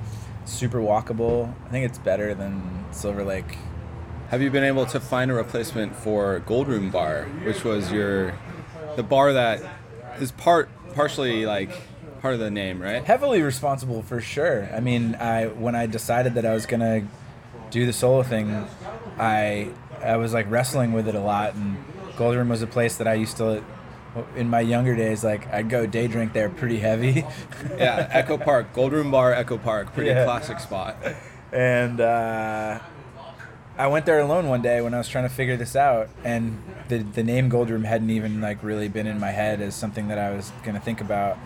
[0.45, 1.53] super walkable.
[1.67, 3.59] I think it's better than Silver Lake.
[4.29, 8.35] Have you been able to find a replacement for Gold Room Bar, which was your
[8.97, 9.63] the bar that
[10.21, 11.71] is part partially like
[12.21, 13.05] part of the name, right?
[13.05, 14.69] Heavily responsible for sure.
[14.75, 17.07] I mean, I when I decided that I was gonna
[17.71, 18.67] do the solo thing,
[19.19, 19.71] I
[20.03, 21.77] I was like wrestling with it a lot, and
[22.17, 23.63] Gold Room was a place that I used to.
[24.35, 27.25] In my younger days, like I'd go day drink there pretty heavy.
[27.77, 30.25] yeah, Echo Park, Gold Room Bar, Echo Park, pretty Yeah.
[30.25, 30.97] classic spot.
[31.53, 32.79] and uh,
[33.77, 36.61] I went there alone one day when I was trying to figure this out, and
[36.89, 40.09] the the name Gold Room hadn't even like really been in my head as something
[40.09, 41.39] that I was gonna think about.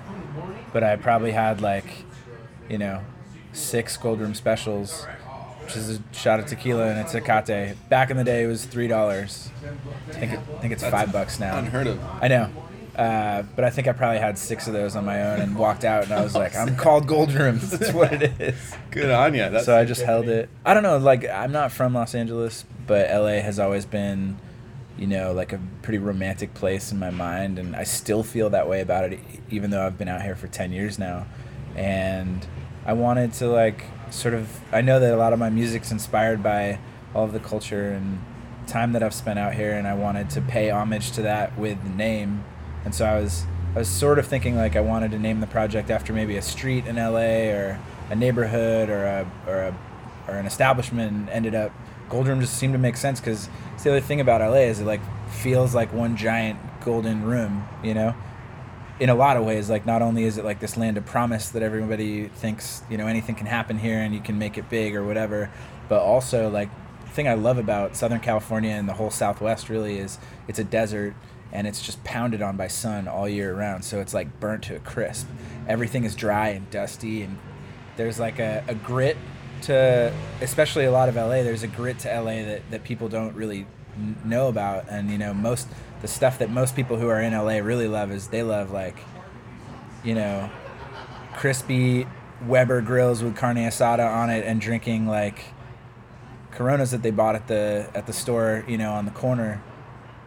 [0.73, 2.05] But I probably had like,
[2.71, 3.03] you know,
[3.53, 5.07] six Gold Room specials,
[5.65, 7.77] which is a shot of tequila and a tecate.
[7.89, 9.51] Back in the day, it was three dollars.
[10.09, 11.59] I think it, I think it's five bucks now.
[11.59, 12.01] Unheard of.
[12.21, 12.51] I know.
[12.97, 15.85] Uh, but I think I probably had six of those on my own and walked
[15.85, 17.59] out, and I was like, "I'm called Gold Room.
[17.63, 19.49] That's what it is." Good on you.
[19.49, 20.51] That's so I just held it.
[20.65, 24.39] I don't know, like I'm not from Los Angeles, but LA has always been,
[24.99, 28.69] you know, like a pretty romantic place in my mind, and I still feel that
[28.69, 31.27] way about it, even though I've been out here for ten years now.
[31.75, 32.47] And
[32.85, 34.61] I wanted to like sort of.
[34.73, 36.79] I know that a lot of my music's inspired by
[37.15, 38.21] all of the culture and
[38.67, 41.83] time that I've spent out here, and I wanted to pay homage to that with
[41.83, 42.45] the name.
[42.85, 43.45] And so I was.
[43.75, 46.43] I was sort of thinking like I wanted to name the project after maybe a
[46.43, 49.79] street in LA or a neighborhood or a or a
[50.29, 51.73] or an establishment and ended up
[52.13, 53.49] Gold Room just seemed to make sense because
[53.83, 57.95] the other thing about LA is it like feels like one giant golden room, you
[57.95, 58.15] know.
[59.03, 61.49] In a lot of ways, like not only is it like this land of promise
[61.51, 64.95] that everybody thinks you know anything can happen here and you can make it big
[64.95, 65.51] or whatever,
[65.89, 66.69] but also like
[67.05, 70.65] the thing I love about Southern California and the whole Southwest really is it's a
[70.65, 71.15] desert
[71.53, 73.85] and it's just pounded on by sun all year round.
[73.85, 75.27] So it's like burnt to a crisp.
[75.69, 77.39] Everything is dry and dusty, and
[77.97, 79.17] there's like a, a grit
[79.63, 81.43] to, especially a lot of LA.
[81.43, 83.67] There's a grit to LA that, that people don't really
[84.25, 85.69] know about, and you know most
[86.03, 88.97] the stuff that most people who are in LA really love is they love like,
[90.05, 90.51] you know,
[91.35, 92.07] crispy
[92.47, 95.45] Weber grills with carne asada on it and drinking like
[96.51, 99.63] Coronas that they bought at the at the store, you know, on the corner,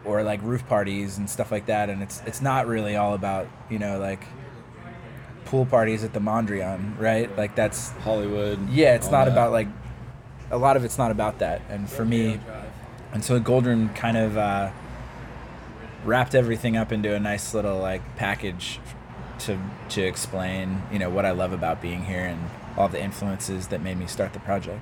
[0.05, 1.89] or like roof parties and stuff like that.
[1.89, 4.23] And it's it's not really all about you know like
[5.43, 7.35] pool parties at the Mondrian, right?
[7.37, 8.69] Like that's Hollywood.
[8.69, 9.33] yeah, it's not that.
[9.33, 9.67] about like
[10.49, 11.61] a lot of it's not about that.
[11.69, 12.39] And for me,
[13.13, 14.71] and so Gold Room kind of uh,
[16.05, 18.79] wrapped everything up into a nice little like package
[19.39, 23.67] to to explain, you know, what I love about being here and all the influences
[23.67, 24.81] that made me start the project.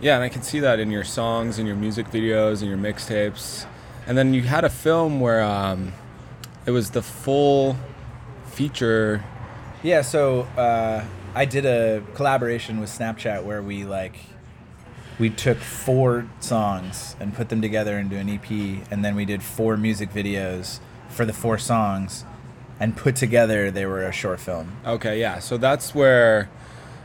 [0.00, 2.78] Yeah, and I can see that in your songs and your music videos and your
[2.78, 3.66] mixtapes.
[4.06, 5.92] And then you had a film where um,
[6.64, 7.76] it was the full
[8.46, 9.22] feature.
[9.82, 11.04] Yeah, so uh,
[11.34, 14.16] I did a collaboration with Snapchat where we like
[15.20, 18.50] we took four songs and put them together into an EP,
[18.90, 20.80] and then we did four music videos
[21.10, 22.24] for the four songs,
[22.80, 24.78] and put together they were a short film.
[24.86, 25.38] Okay, yeah.
[25.38, 26.48] So that's where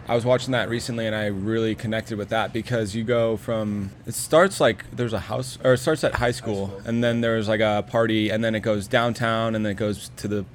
[0.08, 3.91] I was watching that recently, and I really connected with that because you go from
[4.06, 7.49] it starts like there's a house, or it starts at high school, and then there's
[7.49, 10.45] like a party, and then it goes downtown, and then it goes to the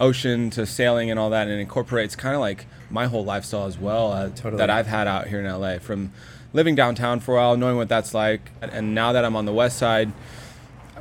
[0.00, 3.66] ocean to sailing and all that, and it incorporates kind of like my whole lifestyle
[3.66, 4.56] as well uh, Totally.
[4.56, 6.10] that I've had out here in LA from
[6.52, 9.52] living downtown for a while, knowing what that's like, and now that I'm on the
[9.52, 10.12] west side,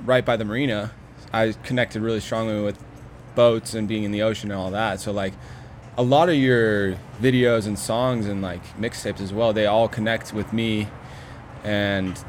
[0.03, 0.91] right by the marina,
[1.33, 2.83] I connected really strongly with
[3.35, 4.99] boats and being in the ocean and all that.
[4.99, 5.33] So like
[5.97, 10.33] a lot of your videos and songs and like mixtapes as well, they all connect
[10.33, 10.87] with me
[11.63, 12.23] and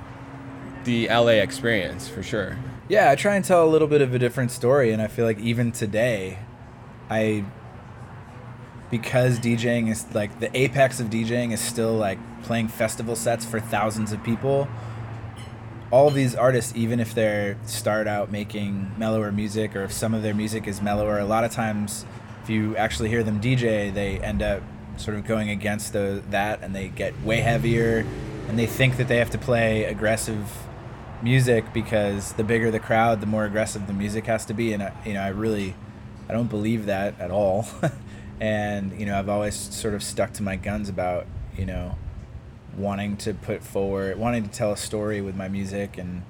[0.84, 2.58] the LA experience for sure.
[2.88, 5.24] Yeah, I try and tell a little bit of a different story, and I feel
[5.24, 6.38] like even today,
[7.08, 7.44] I
[8.90, 13.60] because DJing is like the apex of DJing is still like playing festival sets for
[13.60, 14.68] thousands of people.
[15.90, 20.14] All of these artists, even if they start out making mellower music, or if some
[20.14, 22.06] of their music is mellower, a lot of times,
[22.42, 24.62] if you actually hear them DJ, they end up
[24.96, 28.06] sort of going against the, that, and they get way heavier,
[28.48, 30.66] and they think that they have to play aggressive
[31.22, 34.72] music because the bigger the crowd, the more aggressive the music has to be.
[34.72, 35.74] And I, you know, I really,
[36.28, 37.66] I don't believe that at all.
[38.40, 41.26] and you know, I've always sort of stuck to my guns about
[41.56, 41.96] you know,
[42.76, 46.22] wanting to put forward, wanting to tell a story with my music, and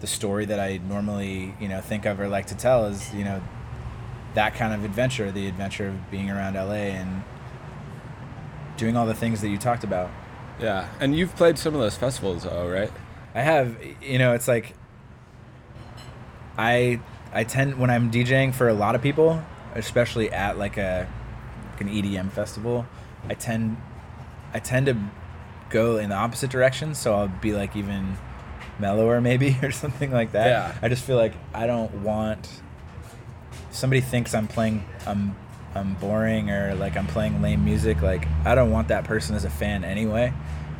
[0.00, 3.24] the story that I normally you know think of or like to tell is you
[3.24, 3.42] know,
[4.34, 7.22] that kind of adventure, the adventure of being around LA and
[8.76, 10.10] doing all the things that you talked about.
[10.60, 10.88] Yeah.
[11.00, 12.92] And you've played some of those festivals though, right?
[13.34, 14.74] I have, you know, it's like
[16.56, 17.00] I
[17.32, 19.42] I tend when I'm DJing for a lot of people,
[19.74, 21.08] especially at like a
[21.72, 22.86] like an EDM festival,
[23.28, 23.76] I tend
[24.52, 24.96] I tend to
[25.70, 28.16] go in the opposite direction, so I'll be like even
[28.78, 30.46] mellower maybe or something like that.
[30.46, 30.78] Yeah.
[30.82, 32.48] I just feel like I don't want
[33.70, 35.36] somebody thinks I'm playing I'm
[35.74, 39.44] I'm boring or like I'm playing lame music, like I don't want that person as
[39.44, 40.32] a fan anyway.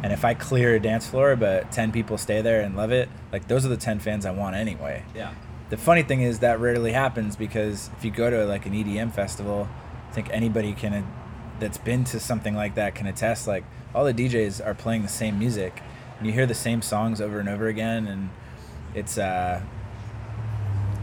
[0.02, 3.08] And if I clear a dance floor but 10 people stay there and love it,
[3.32, 5.04] like those are the 10 fans I want anyway.
[5.14, 5.34] Yeah.
[5.70, 9.12] The funny thing is that rarely happens because if you go to like an EDM
[9.12, 9.68] festival,
[10.08, 11.02] I think anybody can uh,
[11.60, 15.08] that's been to something like that can attest like all the DJs are playing the
[15.08, 15.82] same music
[16.18, 18.30] and you hear the same songs over and over again and
[18.94, 19.60] it's uh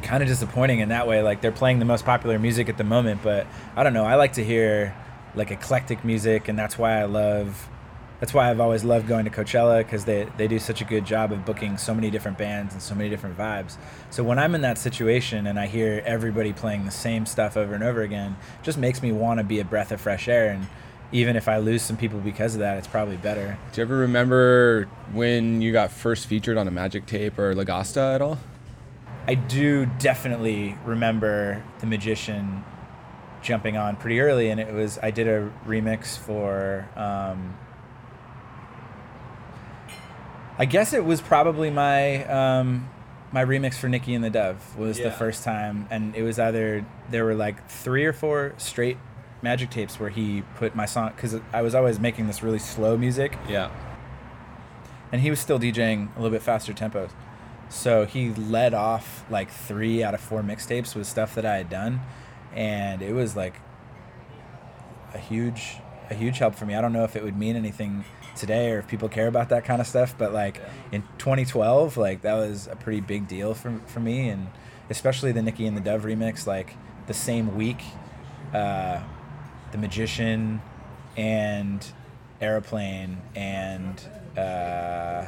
[0.01, 2.83] kind of disappointing in that way like they're playing the most popular music at the
[2.83, 4.95] moment but I don't know I like to hear
[5.33, 7.69] like eclectic music and that's why I love
[8.19, 11.05] that's why I've always loved going to Coachella because they, they do such a good
[11.05, 13.77] job of booking so many different bands and so many different vibes.
[14.09, 17.75] So when I'm in that situation and I hear everybody playing the same stuff over
[17.75, 20.49] and over again, it just makes me want to be a breath of fresh air.
[20.49, 20.67] And
[21.11, 23.57] even if I lose some people because of that, it's probably better.
[23.71, 28.15] Do you ever remember when you got first featured on a Magic Tape or Lagasta
[28.15, 28.37] at all?
[29.27, 32.63] I do definitely remember the magician
[33.41, 36.87] jumping on pretty early, and it was I did a remix for.
[36.95, 37.57] Um,
[40.57, 42.89] I guess it was probably my um,
[43.31, 46.85] my remix for Nikki and the Dove was the first time, and it was either
[47.09, 48.97] there were like three or four straight
[49.45, 52.97] magic tapes where he put my song because I was always making this really slow
[52.97, 53.69] music, Yeah.
[55.11, 57.11] and he was still DJing a little bit faster tempos.
[57.69, 61.69] So he led off like three out of four mixtapes with stuff that I had
[61.69, 62.01] done,
[62.53, 63.55] and it was like
[65.13, 65.77] a huge,
[66.09, 66.75] a huge help for me.
[66.75, 68.03] I don't know if it would mean anything
[68.35, 72.21] today or if people care about that kind of stuff, but like in 2012, like
[72.21, 74.47] that was a pretty big deal for for me, and
[74.89, 76.45] especially the Nikki and the Dove remix.
[76.45, 76.75] Like
[77.07, 77.81] the same week,
[78.53, 79.01] uh,
[79.75, 80.61] the Magician
[81.17, 81.85] and
[82.39, 84.01] Aeroplane and
[84.37, 85.25] uh,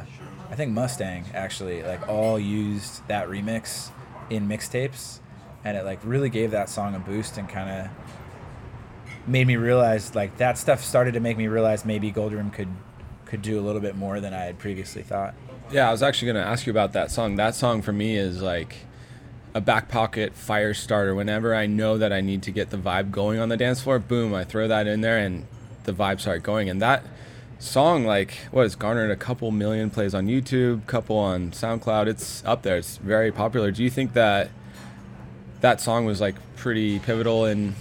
[0.50, 3.92] I think Mustang actually like all used that remix
[4.30, 5.20] in mixtapes,
[5.66, 10.16] and it like really gave that song a boost and kind of made me realize
[10.16, 12.70] like that stuff started to make me realize maybe Gold could
[13.26, 15.36] could do a little bit more than I had previously thought.
[15.70, 17.36] Yeah, I was actually going to ask you about that song.
[17.36, 18.76] That song for me is like
[19.58, 21.16] a back pocket fire starter.
[21.16, 23.98] Whenever I know that I need to get the vibe going on the dance floor,
[23.98, 25.48] boom, I throw that in there and
[25.86, 26.70] the vibe start going.
[26.70, 27.04] And that
[27.58, 32.06] song, like, what has garnered a couple million plays on YouTube, couple on SoundCloud.
[32.06, 32.78] It's up there.
[32.78, 33.72] It's very popular.
[33.72, 34.52] Do you think that
[35.62, 37.74] that song was like pretty pivotal in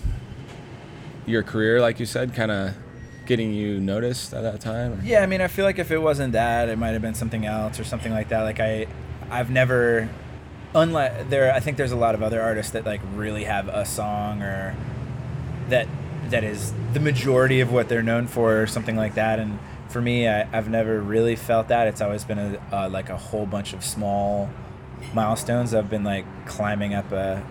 [1.26, 2.74] your career, like you said, kind of
[3.26, 5.02] getting you noticed at that time?
[5.04, 7.44] Yeah, I mean, I feel like if it wasn't that, it might have been something
[7.44, 8.44] else or something like that.
[8.44, 8.86] Like I,
[9.28, 10.08] I've never,
[10.76, 13.84] unlike there, I think there's a lot of other artists that like really have a
[13.84, 14.76] song or
[15.70, 15.88] that
[16.28, 19.38] that is the majority of what they're known for or something like that.
[19.38, 19.58] And
[19.88, 21.88] for me, I, I've never really felt that.
[21.88, 24.50] It's always been a uh, like a whole bunch of small
[25.14, 25.74] milestones.
[25.74, 27.44] I've been like climbing up a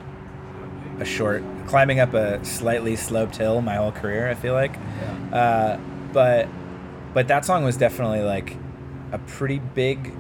[1.00, 4.30] a short climbing up a slightly sloped hill my whole career.
[4.30, 4.76] I feel like,
[5.34, 5.78] uh,
[6.14, 6.48] but
[7.14, 8.56] but that song was definitely like
[9.12, 10.14] a pretty big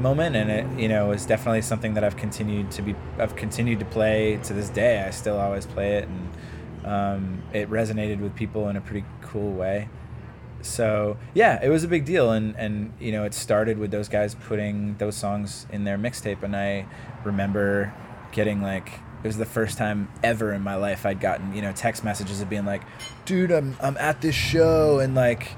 [0.00, 3.78] moment, and it you know was definitely something that I've continued to be I've continued
[3.80, 5.02] to play to this day.
[5.02, 9.52] I still always play it, and um, it resonated with people in a pretty cool
[9.52, 9.88] way.
[10.62, 14.08] So yeah, it was a big deal, and and you know it started with those
[14.08, 16.86] guys putting those songs in their mixtape, and I
[17.24, 17.94] remember
[18.32, 18.90] getting like
[19.22, 22.40] it was the first time ever in my life I'd gotten you know text messages
[22.40, 22.82] of being like,
[23.24, 25.52] dude, I'm I'm at this show and like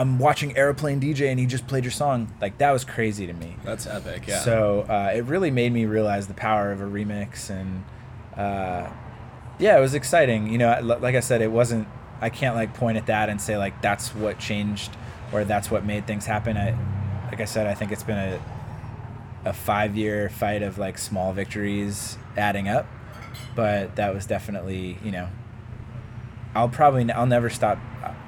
[0.00, 2.32] I'm watching Aeroplane DJ and he just played your song.
[2.40, 3.56] Like that was crazy to me.
[3.64, 4.38] That's epic, yeah.
[4.40, 7.84] So uh, it really made me realize the power of a remix and
[8.34, 8.88] uh,
[9.58, 10.50] yeah, it was exciting.
[10.50, 11.86] You know, like I said, it wasn't.
[12.22, 14.90] I can't like point at that and say like that's what changed
[15.32, 16.56] or that's what made things happen.
[16.56, 16.74] I,
[17.26, 18.40] like I said, I think it's been a
[19.44, 22.86] a five year fight of like small victories adding up,
[23.54, 25.28] but that was definitely you know.
[26.54, 27.78] I'll probably I'll never stop.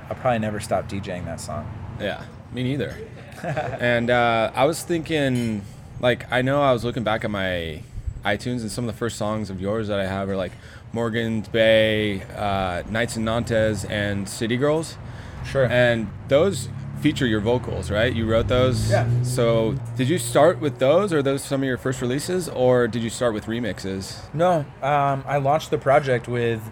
[0.08, 1.70] I'll probably never stop DJing that song.
[2.00, 2.96] Yeah, me neither.
[3.42, 5.62] and uh, I was thinking,
[6.00, 7.82] like, I know I was looking back at my
[8.24, 10.52] iTunes, and some of the first songs of yours that I have are like
[10.92, 14.96] Morgan's Bay, uh, Nights in Nantes, and City Girls.
[15.44, 15.66] Sure.
[15.66, 16.68] And those
[17.00, 18.14] feature your vocals, right?
[18.14, 18.90] You wrote those.
[18.90, 19.08] Yeah.
[19.24, 21.12] So did you start with those?
[21.12, 24.32] Or are those some of your first releases, or did you start with remixes?
[24.32, 26.62] No, um, I launched the project with.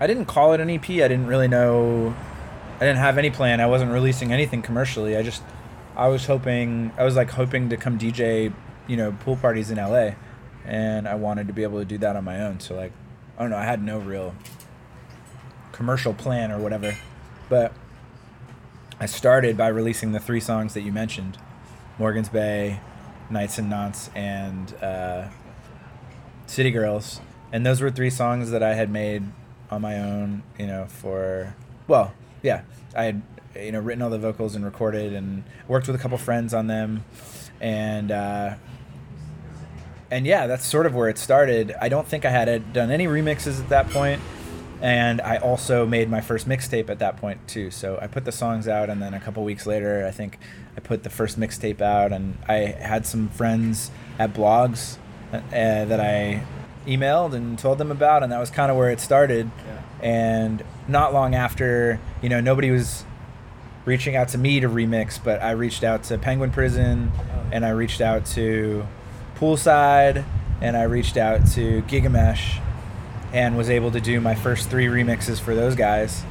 [0.00, 0.88] I didn't call it an EP.
[0.88, 2.14] I didn't really know.
[2.76, 3.60] I didn't have any plan.
[3.60, 5.16] I wasn't releasing anything commercially.
[5.16, 5.42] I just,
[5.96, 6.92] I was hoping.
[6.98, 8.52] I was like hoping to come DJ,
[8.88, 10.10] you know, pool parties in LA,
[10.64, 12.60] and I wanted to be able to do that on my own.
[12.60, 12.92] So like,
[13.38, 13.56] I don't know.
[13.56, 14.34] I had no real
[15.72, 16.96] commercial plan or whatever,
[17.48, 17.72] but
[19.00, 21.38] I started by releasing the three songs that you mentioned,
[21.98, 22.80] Morgan's Bay,
[23.30, 25.28] Nights in Nantes, and uh,
[26.46, 27.20] City Girls,
[27.52, 29.24] and those were three songs that I had made
[29.74, 30.42] on my own.
[30.58, 31.54] You know, for
[31.86, 32.62] well, yeah,
[32.96, 33.22] I had
[33.54, 36.66] you know written all the vocals and recorded and worked with a couple friends on
[36.66, 37.04] them,
[37.60, 38.54] and uh,
[40.10, 41.74] and yeah, that's sort of where it started.
[41.80, 44.20] I don't think I had done any remixes at that point,
[44.80, 47.70] and I also made my first mixtape at that point too.
[47.70, 50.38] So I put the songs out, and then a couple weeks later, I think
[50.76, 54.98] I put the first mixtape out, and I had some friends at blogs
[55.32, 56.42] uh, that I
[56.86, 59.50] emailed and told them about, and that was kind of where it started.
[60.04, 63.04] And not long after, you know, nobody was
[63.86, 67.10] reaching out to me to remix, but I reached out to Penguin Prison,
[67.50, 68.86] and I reached out to
[69.36, 70.24] Poolside,
[70.60, 72.60] and I reached out to Gigamesh,
[73.32, 76.22] and was able to do my first three remixes for those guys.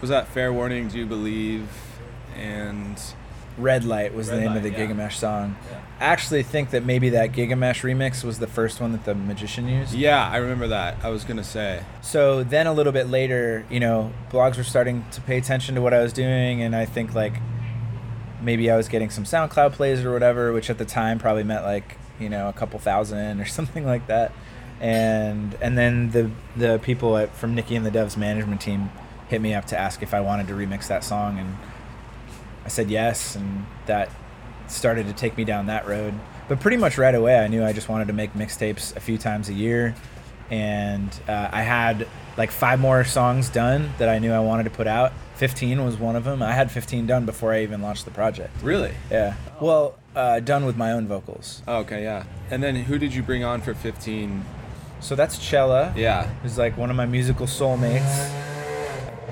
[0.00, 0.88] Was that Fair Warning?
[0.88, 1.68] Do you believe?
[2.34, 3.00] And
[3.58, 4.86] Red Light was the name Light, of the yeah.
[4.86, 5.56] Gigamesh song.
[5.98, 9.66] I actually think that maybe that Gigamesh remix was the first one that the Magician
[9.68, 9.94] used.
[9.94, 10.98] yeah, I remember that.
[11.02, 11.82] I was gonna say.
[12.02, 15.80] So then a little bit later, you know, blogs were starting to pay attention to
[15.80, 17.34] what I was doing, and I think like
[18.42, 21.64] maybe I was getting some SoundCloud plays or whatever, which at the time probably meant
[21.64, 24.32] like you know a couple thousand or something like that.
[24.80, 28.90] And and then the the people at, from Nikki and the Dove's management team
[29.28, 31.56] hit me up to ask if I wanted to remix that song, and
[32.66, 34.10] I said yes, and that
[34.66, 36.12] started to take me down that road.
[36.48, 39.18] But pretty much right away, I knew I just wanted to make mixtapes a few
[39.18, 39.94] times a year,
[40.50, 44.70] and uh, I had like five more songs done that I knew I wanted to
[44.70, 45.12] put out.
[45.36, 46.42] Fifteen was one of them.
[46.42, 48.50] I had fifteen done before I even launched the project.
[48.62, 48.94] Really?
[49.12, 49.34] Yeah.
[49.60, 51.62] Well, uh, done with my own vocals.
[51.68, 52.24] Oh, okay, yeah.
[52.50, 54.44] And then who did you bring on for 15?
[55.00, 55.92] So that's Chela.
[55.96, 56.26] Yeah.
[56.42, 58.32] who's like one of my musical soulmates.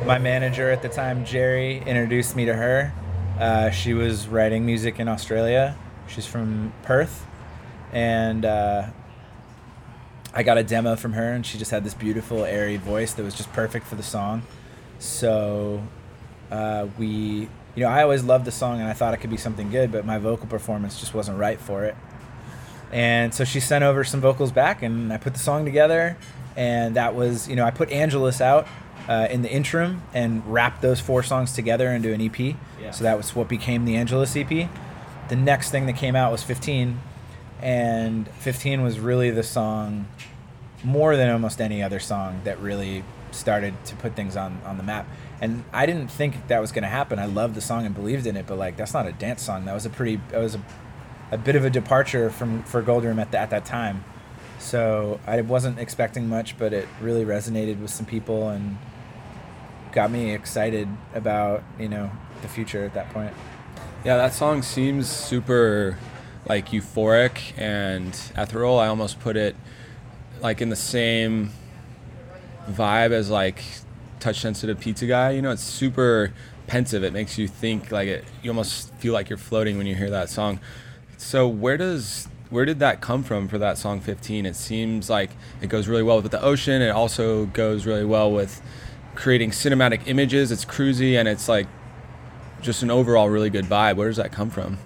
[0.05, 2.93] My manager at the time, Jerry, introduced me to her.
[3.39, 5.77] Uh, she was writing music in Australia.
[6.07, 7.27] She's from Perth,
[7.93, 8.87] and uh,
[10.33, 13.23] I got a demo from her, and she just had this beautiful, airy voice that
[13.23, 14.43] was just perfect for the song.
[14.99, 15.83] So
[16.51, 19.37] uh, we, you know, I always loved the song and I thought it could be
[19.37, 21.97] something good, but my vocal performance just wasn't right for it.
[22.93, 26.17] And so she sent over some vocals back, and I put the song together.
[26.57, 28.69] And that was, you know, I put Angelus out
[29.09, 32.39] uh, in the interim and wrapped those four songs together into an EP.
[32.81, 32.91] Yeah.
[32.91, 34.69] So that was what became the Angelus EP.
[35.29, 37.01] The next thing that came out was 15,
[37.61, 40.07] and 15 was really the song
[40.83, 44.83] more than almost any other song that really started to put things on on the
[44.83, 45.07] map.
[45.41, 47.19] And I didn't think that was going to happen.
[47.19, 49.65] I loved the song and believed in it, but like that's not a dance song.
[49.65, 50.61] That was a pretty that was a,
[51.33, 54.05] a bit of a departure from for Goldroom at the, at that time.
[54.59, 58.79] So I wasn't expecting much, but it really resonated with some people and
[59.95, 62.11] got me excited about you know
[62.43, 63.33] the future at that point.
[64.05, 65.97] Yeah, that song seems super
[66.47, 68.79] like euphoric and ethereal.
[68.79, 69.57] I almost put it
[70.43, 71.51] like in the same
[72.69, 73.63] vibe as like
[74.21, 75.31] touch sensitive pizza guy.
[75.31, 76.35] You know, it's super
[76.67, 77.05] pensive.
[77.05, 80.11] It makes you think like it you almost feel like you're floating when you hear
[80.11, 80.61] that song.
[81.17, 84.45] So where does where did that come from for that song 15?
[84.45, 85.31] It seems like
[85.63, 86.83] it goes really well with the ocean.
[86.83, 88.61] It also goes really well with
[89.15, 90.51] creating cinematic images.
[90.53, 91.67] It's cruisy and it's like
[92.61, 93.97] just an overall really good vibe.
[93.97, 94.79] Where does that come from?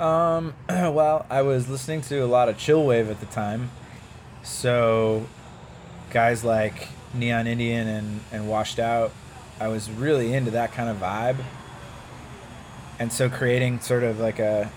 [0.00, 3.70] Um, well, I was listening to a lot of chillwave at the time,
[4.42, 5.26] so
[6.10, 9.12] guys like Neon Indian and, and Washed Out,
[9.58, 11.42] I was really into that kind of vibe.
[12.98, 14.70] And so creating sort of like a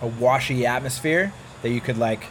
[0.00, 1.32] a washy atmosphere
[1.62, 2.24] that you could like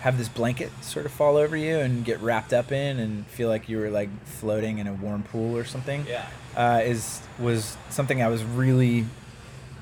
[0.00, 3.48] have this blanket sort of fall over you and get wrapped up in and feel
[3.48, 6.06] like you were like floating in a warm pool or something.
[6.08, 6.26] Yeah.
[6.56, 9.06] Uh, is was something I was really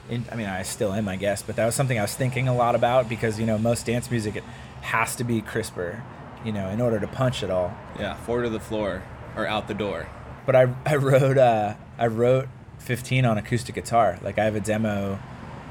[0.09, 2.49] in, I mean, I still am, I guess, but that was something I was thinking
[2.49, 4.45] a lot about because you know most dance music it
[4.83, 6.03] has to be crisper,
[6.45, 7.77] you know, in order to punch it all.
[7.99, 9.03] Yeah, forward to the floor
[9.37, 10.09] or out the door.
[10.47, 12.49] But I I wrote uh, I wrote
[12.79, 14.19] 15 on acoustic guitar.
[14.23, 15.19] Like I have a demo,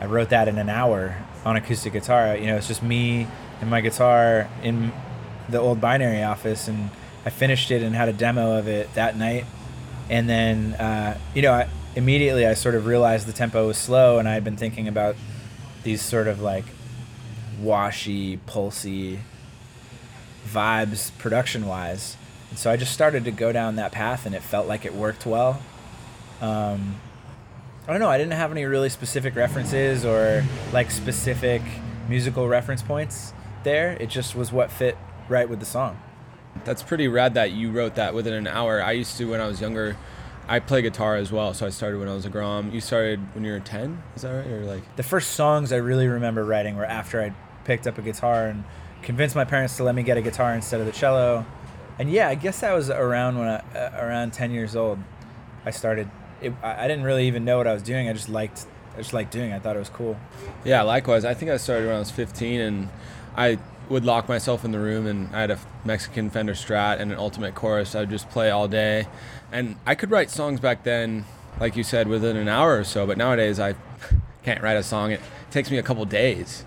[0.02, 2.36] I wrote that in an hour on acoustic guitar.
[2.36, 3.28] You know, it's just me
[3.62, 4.91] and my guitar in
[5.49, 6.89] the old binary office, and
[7.26, 9.45] I finished it and had a demo of it that night.
[10.10, 14.20] And then uh, you know, I, immediately I sort of realized the tempo was slow,
[14.20, 15.16] and I had been thinking about
[15.84, 16.66] these sort of like
[17.60, 19.20] washy, pulsy
[20.47, 22.18] vibes production wise.
[22.49, 24.93] And so I just started to go down that path, and it felt like it
[24.93, 25.62] worked well.
[26.41, 26.95] Um,
[27.88, 28.10] I don't know.
[28.10, 30.43] I didn't have any really specific references or
[30.74, 31.62] like specific
[32.10, 33.34] musical reference points
[33.66, 33.97] there.
[33.99, 34.97] It just was what fit
[35.28, 35.99] right with the song.
[36.63, 38.82] That's pretty rad that you wrote that within an hour.
[38.82, 39.97] I used to when I was younger.
[40.47, 42.72] I play guitar as well, so I started when I was a grom.
[42.72, 44.47] You started when you were ten, is that right?
[44.47, 47.34] Or like The first songs I really remember writing were after I
[47.66, 48.63] picked up a guitar and
[49.01, 51.45] convinced my parents to let me get a guitar instead of the cello.
[51.97, 54.99] And yeah, I guess that was around when I, uh, around 10 years old.
[55.66, 56.09] I started.
[56.41, 58.07] It, I I didn't really even know what I was doing.
[58.07, 58.66] I just liked.
[58.93, 59.49] I just liked doing.
[59.51, 59.55] it.
[59.55, 60.16] I thought it was cool.
[60.63, 61.26] Yeah, likewise.
[61.26, 62.89] I think I started when I was 15, and
[63.38, 63.59] I
[63.89, 67.17] would lock myself in the room, and I had a Mexican Fender Strat and an
[67.17, 67.95] Ultimate Chorus.
[67.95, 69.07] I would just play all day,
[69.51, 71.25] and I could write songs back then,
[71.59, 73.05] like you said, within an hour or so.
[73.05, 73.75] But nowadays, I
[74.43, 75.11] can't write a song.
[75.11, 75.21] It
[75.51, 76.65] takes me a couple days.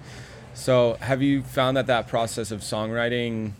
[0.55, 3.53] So, have you found that that process of songwriting,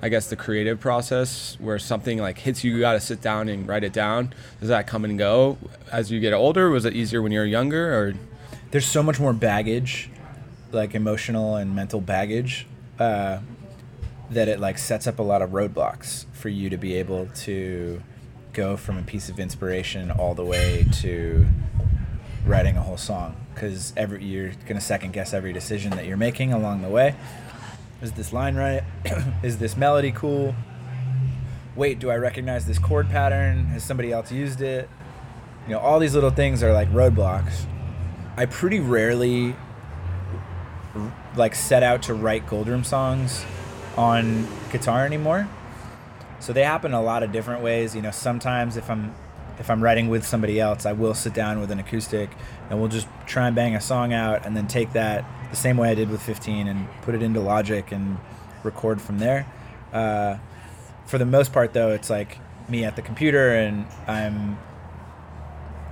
[0.00, 3.48] I guess the creative process, where something like hits you, you got to sit down
[3.48, 4.32] and write it down?
[4.60, 5.58] Does that come and go
[5.90, 6.70] as you get older?
[6.70, 8.14] Was it easier when you were younger, or
[8.70, 10.10] There's so much more baggage,
[10.72, 12.66] like emotional and mental baggage,
[12.98, 13.38] uh,
[14.30, 18.02] that it like sets up a lot of roadblocks for you to be able to
[18.52, 21.46] go from a piece of inspiration all the way to
[22.44, 26.52] writing a whole song because every you're gonna second guess every decision that you're making
[26.52, 27.14] along the way.
[28.00, 28.82] Is this line right?
[29.42, 30.54] Is this melody cool?
[31.74, 33.66] Wait, do I recognize this chord pattern?
[33.66, 34.88] Has somebody else used it?
[35.66, 37.66] You know, all these little things are like roadblocks.
[38.36, 39.56] I pretty rarely
[41.36, 43.44] like set out to write Goldroom songs
[43.96, 45.48] on guitar anymore.
[46.40, 47.94] So they happen a lot of different ways.
[47.94, 49.14] You know, sometimes if I'm
[49.58, 52.30] if I'm writing with somebody else, I will sit down with an acoustic
[52.70, 55.76] and we'll just try and bang a song out and then take that the same
[55.76, 58.18] way I did with 15 and put it into Logic and
[58.62, 59.46] record from there.
[59.92, 60.36] Uh,
[61.06, 64.58] for the most part, though, it's like me at the computer and I'm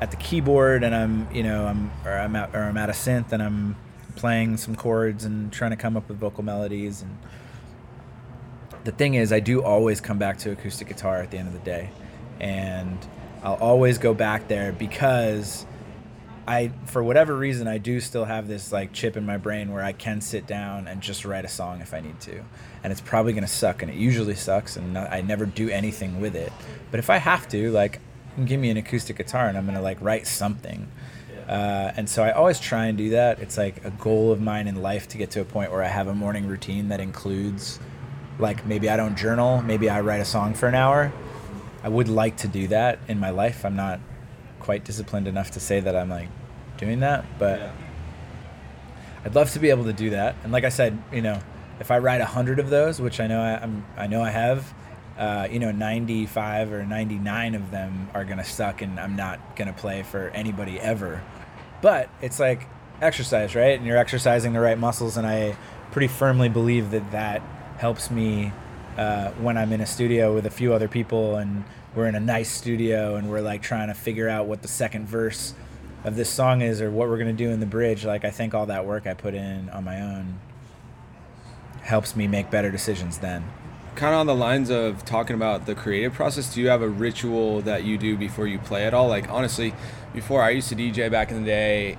[0.00, 2.92] at the keyboard and I'm you know I'm or I'm at or I'm at a
[2.92, 3.76] synth and I'm
[4.16, 7.02] playing some chords and trying to come up with vocal melodies.
[7.02, 7.16] And
[8.84, 11.54] the thing is I do always come back to acoustic guitar at the end of
[11.54, 11.90] the day.
[12.40, 12.98] And
[13.42, 15.66] I'll always go back there because
[16.48, 19.82] I for whatever reason I do still have this like chip in my brain where
[19.82, 22.42] I can sit down and just write a song if I need to.
[22.82, 26.20] And it's probably going to suck and it usually sucks and I never do anything
[26.20, 26.52] with it.
[26.90, 28.00] But if I have to like
[28.44, 30.88] give me an acoustic guitar and I'm gonna like write something.
[31.46, 33.38] Uh, and so I always try and do that.
[33.40, 35.88] It's like a goal of mine in life to get to a point where I
[35.88, 37.78] have a morning routine that includes,
[38.38, 41.12] like maybe I don't journal, maybe I write a song for an hour.
[41.84, 43.64] I would like to do that in my life.
[43.64, 44.00] I'm not
[44.58, 46.28] quite disciplined enough to say that I'm like
[46.78, 47.70] doing that, but
[49.24, 50.34] I'd love to be able to do that.
[50.42, 51.40] And like I said, you know,
[51.78, 54.30] if I write a hundred of those, which I know I, I'm, I know I
[54.30, 54.74] have,
[55.18, 59.72] uh, you know, 95 or 99 of them are gonna suck, and I'm not gonna
[59.72, 61.22] play for anybody ever.
[61.82, 62.66] But it's like
[63.00, 63.76] exercise, right?
[63.78, 65.56] And you're exercising the right muscles, and I
[65.92, 67.42] pretty firmly believe that that
[67.78, 68.52] helps me
[68.96, 71.64] uh, when I'm in a studio with a few other people, and
[71.94, 75.06] we're in a nice studio, and we're like trying to figure out what the second
[75.06, 75.54] verse
[76.04, 78.04] of this song is, or what we're gonna do in the bridge.
[78.04, 80.40] Like I think all that work I put in on my own
[81.82, 83.44] helps me make better decisions then.
[83.96, 86.88] Kind of on the lines of talking about the creative process, do you have a
[86.88, 89.08] ritual that you do before you play at all?
[89.08, 89.74] Like, honestly,
[90.12, 91.96] before I used to DJ back in the day,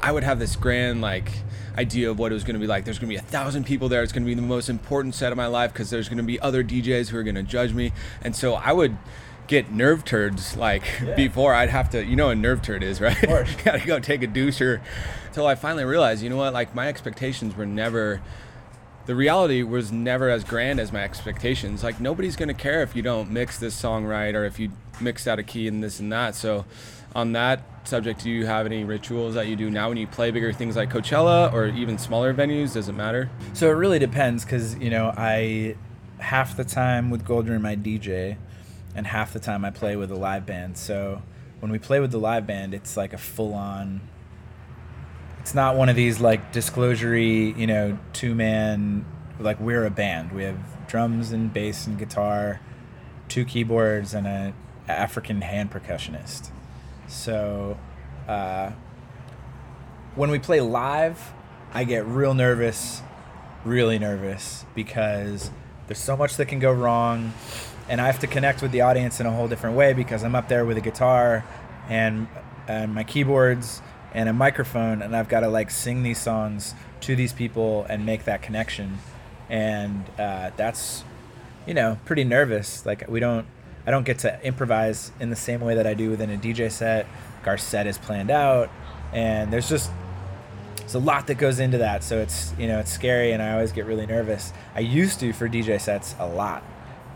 [0.00, 1.30] I would have this grand, like,
[1.76, 2.84] idea of what it was going to be like.
[2.84, 4.02] There's going to be a thousand people there.
[4.02, 6.24] It's going to be the most important set of my life because there's going to
[6.24, 7.92] be other DJs who are going to judge me.
[8.22, 8.96] And so I would
[9.46, 10.84] get nerve turds like
[11.16, 13.20] before I'd have to, you know, what a nerve turd is, right?
[13.22, 13.28] you
[13.64, 14.80] gotta go take a doucher.
[15.28, 18.22] Until I finally realized, you know what, like my expectations were never
[19.06, 21.82] the reality was never as grand as my expectations.
[21.82, 25.26] Like nobody's gonna care if you don't mix this song right or if you mix
[25.26, 26.34] out a key and this and that.
[26.34, 26.64] So,
[27.14, 30.30] on that subject, do you have any rituals that you do now when you play
[30.30, 32.74] bigger things like Coachella or even smaller venues?
[32.74, 33.30] Does it matter?
[33.54, 35.76] So it really depends because you know I
[36.18, 38.36] half the time with Goldroom I DJ,
[38.94, 40.76] and half the time I play with a live band.
[40.76, 41.22] So
[41.60, 44.00] when we play with the live band, it's like a full on.
[45.46, 49.06] It's not one of these like disclosury, you know, two man.
[49.38, 50.32] Like we're a band.
[50.32, 52.60] We have drums and bass and guitar,
[53.28, 54.54] two keyboards and a
[54.88, 56.50] African hand percussionist.
[57.06, 57.78] So.
[58.26, 58.72] Uh,
[60.16, 61.32] when we play live,
[61.72, 63.02] I get real nervous,
[63.64, 65.52] really nervous because
[65.86, 67.34] there's so much that can go wrong,
[67.88, 70.34] and I have to connect with the audience in a whole different way because I'm
[70.34, 71.44] up there with a guitar
[71.88, 72.26] and
[72.66, 73.80] and my keyboards
[74.16, 78.06] and a microphone, and I've got to like sing these songs to these people and
[78.06, 78.98] make that connection,
[79.50, 81.04] and uh, that's
[81.66, 82.84] you know pretty nervous.
[82.84, 83.46] Like we don't.
[83.86, 86.72] I don't get to improvise in the same way that I do within a DJ
[86.72, 87.06] set.
[87.38, 88.70] Like our set is planned out,
[89.12, 89.90] and there's just
[90.78, 93.50] it's a lot that goes into that so it's you know it's scary and i
[93.54, 96.62] always get really nervous i used to for dj sets a lot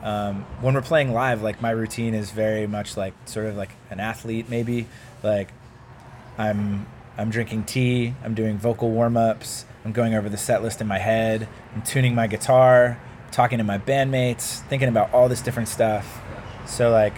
[0.02, 3.70] um, when we're playing live like my routine is very much like sort of like
[3.90, 4.88] an athlete maybe
[5.22, 5.52] like
[6.40, 6.86] i'm
[7.18, 10.98] i'm drinking tea i'm doing vocal warm-ups i'm going over the set list in my
[10.98, 12.98] head i'm tuning my guitar
[13.30, 16.20] talking to my bandmates thinking about all this different stuff
[16.66, 17.14] so like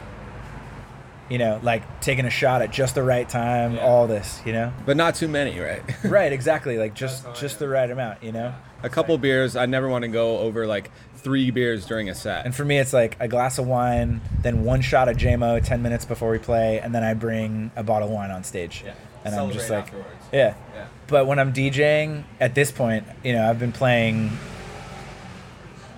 [1.31, 4.73] you know like taking a shot at just the right time all this you know
[4.85, 5.83] But not too many, right?
[6.05, 9.55] right exactly like just just the right amount you know a couple beers.
[9.55, 12.45] I never want to go over like three beers during a set.
[12.45, 15.81] and for me it's like a glass of wine then one shot of jmo 10
[15.81, 18.83] minutes before we play and then i bring a bottle of wine on stage
[19.25, 19.93] and i'm just like
[20.33, 20.55] yeah.
[20.75, 20.87] Yeah.
[21.07, 24.31] but when i'm djing at this point you know i've been playing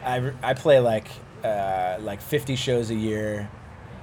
[0.05, 1.09] i, I play like
[1.45, 3.51] uh, like 50 shows a year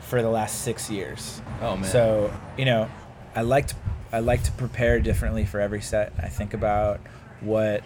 [0.02, 1.42] for the last six years.
[1.62, 1.90] Oh, man.
[1.90, 2.90] so you know
[3.36, 3.76] i like to
[4.12, 6.14] i like to prepare differently for every set.
[6.20, 7.00] I think about
[7.40, 7.84] what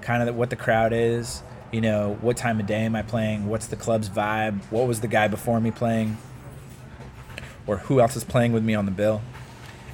[0.00, 3.46] kind of what the crowd is you know what time of day am i playing?
[3.46, 4.62] What's the club's vibe?
[4.70, 6.16] What was the guy before me playing?
[7.66, 9.22] Or who else is playing with me on the bill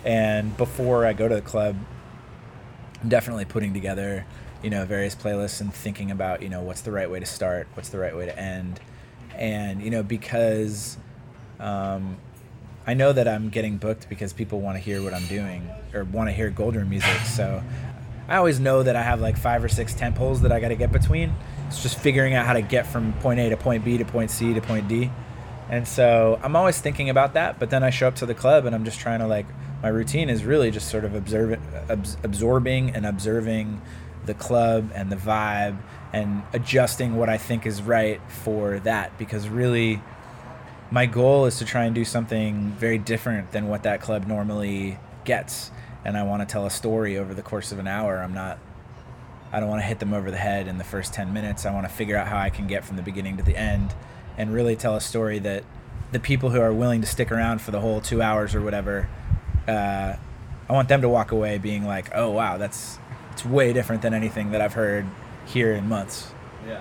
[0.05, 1.77] and before i go to the club
[3.03, 4.27] i'm definitely putting together
[4.63, 7.67] you know various playlists and thinking about you know what's the right way to start
[7.75, 8.81] what's the right way to end
[9.37, 10.97] and you know because
[11.61, 12.17] um,
[12.87, 16.05] I know that I'm getting booked because people want to hear what I'm doing or
[16.05, 17.17] want to hear Golden music.
[17.33, 17.63] So
[18.29, 20.69] I always know that I have like five or six tent poles that I got
[20.69, 21.33] to get between.
[21.69, 24.31] It's just figuring out how to get from point A to point B to point
[24.31, 25.11] C to point D.
[25.71, 27.61] And so I'm always thinking about that.
[27.61, 29.47] But then I show up to the club and I'm just trying to like,
[29.83, 31.59] my routine is really just sort of observe,
[31.91, 33.83] abs- absorbing and observing
[34.27, 35.79] the club and the vibe
[36.13, 39.19] and adjusting what I think is right for that.
[39.19, 40.01] Because really,
[40.93, 44.99] my goal is to try and do something very different than what that club normally
[45.25, 45.71] gets
[46.05, 48.59] and i want to tell a story over the course of an hour i'm not
[49.53, 51.73] i don't want to hit them over the head in the first 10 minutes i
[51.73, 53.95] want to figure out how i can get from the beginning to the end
[54.37, 55.65] and really tell a story that
[56.13, 59.09] the people who are willing to stick around for the whole two hours or whatever
[59.69, 60.17] uh,
[60.69, 62.99] i want them to walk away being like oh wow that's
[63.33, 65.07] it's way different than anything that i've heard
[65.47, 66.33] here in months
[66.67, 66.81] Yeah.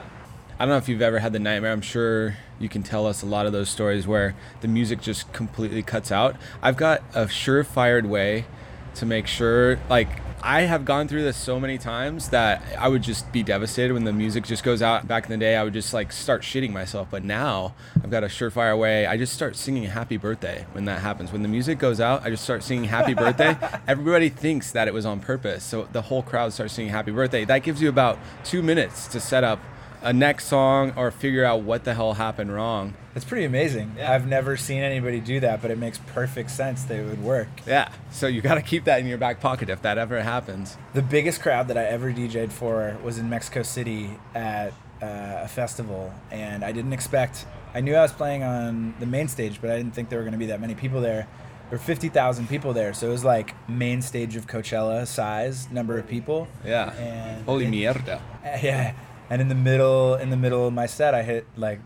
[0.60, 1.72] I don't know if you've ever had the nightmare.
[1.72, 5.34] I'm sure you can tell us a lot of those stories where the music just
[5.34, 6.36] completely cuts out.
[6.62, 8.46] I've got a surefire way
[8.94, 10.10] to make sure, like,
[10.44, 14.06] I have gone through this so many times that I would just be devastated when
[14.06, 15.08] the music just goes out.
[15.08, 17.10] Back in the day, I would just like start shitting myself.
[17.12, 19.06] But now I've got a surefire way.
[19.06, 21.32] I just start singing happy birthday when that happens.
[21.32, 23.56] When the music goes out, I just start singing happy birthday.
[23.88, 25.64] Everybody thinks that it was on purpose.
[25.64, 27.46] So the whole crowd starts singing happy birthday.
[27.46, 29.60] That gives you about two minutes to set up
[30.02, 32.96] a next song or figure out what the hell happened wrong.
[33.16, 33.96] It's pretty amazing.
[33.98, 34.12] Yeah.
[34.14, 37.50] I've never seen anybody do that, but it makes perfect sense that it would work.
[37.68, 37.92] Yeah.
[38.12, 40.78] So you got to keep that in your back pocket if that ever happens.
[40.94, 44.70] The biggest crowd that I ever DJ'd for was in Mexico City at
[45.02, 47.46] uh, a festival, and I didn't expect.
[47.74, 50.24] I knew I was playing on the main stage, but I didn't think there were
[50.26, 51.28] going to be that many people there.
[51.70, 55.72] There were fifty thousand people there, so it was like main stage of Coachella size
[55.72, 56.48] number of people.
[56.66, 56.92] Yeah.
[56.94, 58.22] And Holy and- mierda.
[58.62, 58.94] Yeah,
[59.30, 61.80] and in the middle, in the middle of my set, I hit like.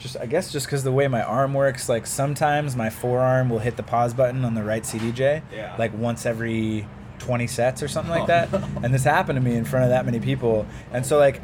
[0.00, 3.58] Just I guess just because the way my arm works, like sometimes my forearm will
[3.60, 5.76] hit the pause button on the right CDJ, Yeah.
[5.78, 6.88] like once every
[7.20, 8.52] 20 sets or something like oh, that.
[8.82, 11.40] And this happened to me in front of that many people, and so like.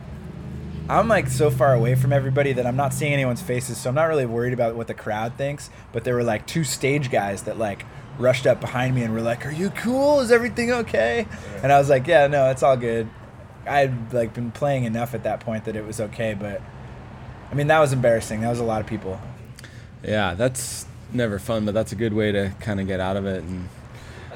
[0.89, 3.97] I'm like so far away from everybody that I'm not seeing anyone's faces, so I'm
[3.97, 5.69] not really worried about what the crowd thinks.
[5.93, 7.85] But there were like two stage guys that like
[8.21, 10.21] rushed up behind me and were like, "Are you cool?
[10.21, 11.27] Is everything okay?"
[11.65, 13.09] And I was like, "Yeah, no, it's all good."
[13.67, 16.63] I'd like been playing enough at that point that it was okay, but
[17.51, 18.41] I mean that was embarrassing.
[18.41, 19.21] That was a lot of people.
[20.03, 23.27] Yeah, that's never fun, but that's a good way to kind of get out of
[23.27, 23.43] it.
[23.43, 23.69] And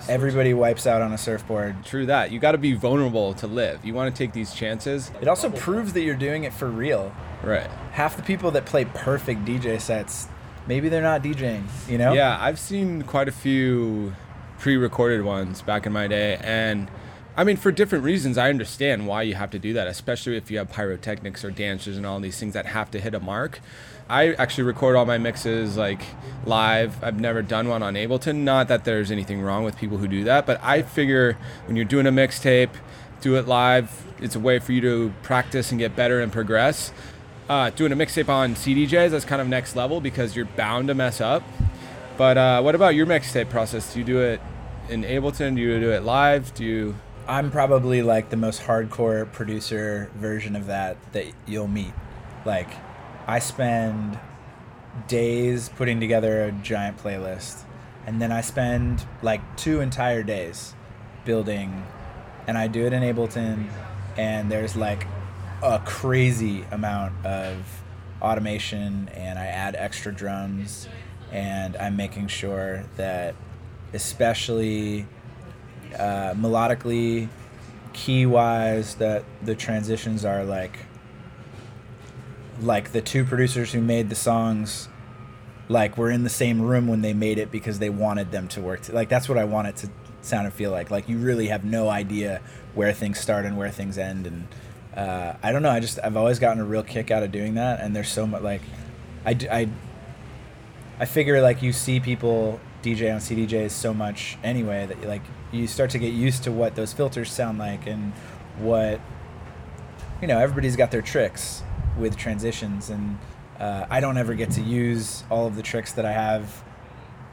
[0.08, 1.84] Everybody wipes out on a surfboard.
[1.84, 2.32] true that.
[2.32, 3.84] You got to be vulnerable to live.
[3.84, 5.10] You want to take these chances.
[5.20, 7.14] It also proves that you're doing it for real.
[7.42, 7.68] Right.
[7.92, 10.28] Half the people that play perfect DJ sets,
[10.66, 12.12] maybe they're not DJing, you know?
[12.12, 14.14] Yeah, I've seen quite a few
[14.58, 16.90] pre-recorded ones back in my day, and
[17.36, 20.50] I mean, for different reasons, I understand why you have to do that, especially if
[20.50, 23.60] you have pyrotechnics or dancers and all these things that have to hit a mark.
[24.08, 26.02] I actually record all my mixes like
[26.44, 27.02] live.
[27.02, 28.38] I've never done one on Ableton.
[28.38, 31.84] Not that there's anything wrong with people who do that, but I figure when you're
[31.84, 32.70] doing a mixtape,
[33.20, 34.04] do it live.
[34.20, 36.92] It's a way for you to practice and get better and progress.
[37.48, 40.94] Uh, doing a mixtape on CDJs, that's kind of next level because you're bound to
[40.94, 41.44] mess up.
[42.16, 43.92] But uh, what about your mixtape process?
[43.92, 44.40] Do you do it
[44.88, 45.54] in Ableton?
[45.54, 46.52] Do you do it live?
[46.54, 46.96] Do you?
[47.30, 51.92] I'm probably like the most hardcore producer version of that that you'll meet.
[52.44, 52.68] Like,
[53.28, 54.18] I spend
[55.06, 57.62] days putting together a giant playlist,
[58.04, 60.74] and then I spend like two entire days
[61.24, 61.86] building,
[62.48, 63.68] and I do it in Ableton,
[64.16, 65.06] and there's like
[65.62, 67.58] a crazy amount of
[68.20, 70.88] automation, and I add extra drums,
[71.30, 73.36] and I'm making sure that,
[73.94, 75.06] especially
[75.98, 77.28] uh, melodically,
[77.92, 80.78] key wise, that the transitions are like
[82.60, 84.88] like the two producers who made the songs
[85.68, 88.60] like were in the same room when they made it because they wanted them to
[88.60, 90.90] work to, like that's what I want it to sound and feel like.
[90.90, 92.40] Like you really have no idea
[92.74, 94.48] where things start and where things end and
[94.96, 97.54] uh, I don't know I just I've always gotten a real kick out of doing
[97.54, 98.62] that and there's so much like
[99.24, 99.68] I I
[100.98, 105.22] I figure like you see people DJ on CDJs so much anyway that like
[105.52, 108.12] you start to get used to what those filters sound like and
[108.58, 109.00] what
[110.20, 111.62] you know everybody's got their tricks
[111.98, 113.18] with transitions and
[113.58, 116.62] uh, I don't ever get to use all of the tricks that I have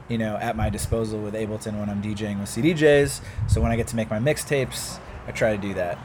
[0.09, 3.75] you know at my disposal with Ableton when I'm DJing with CDJs so when I
[3.75, 5.97] get to make my mixtapes I try to do that.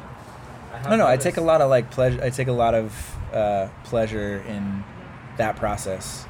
[0.73, 3.17] I don't know I take a lot of like pleasure I take a lot of
[3.33, 4.85] uh, pleasure in
[5.37, 6.27] that process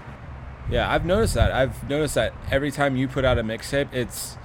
[0.71, 1.53] Yeah, I've noticed that.
[1.53, 4.37] I've noticed that every time you put out a mixtape, it's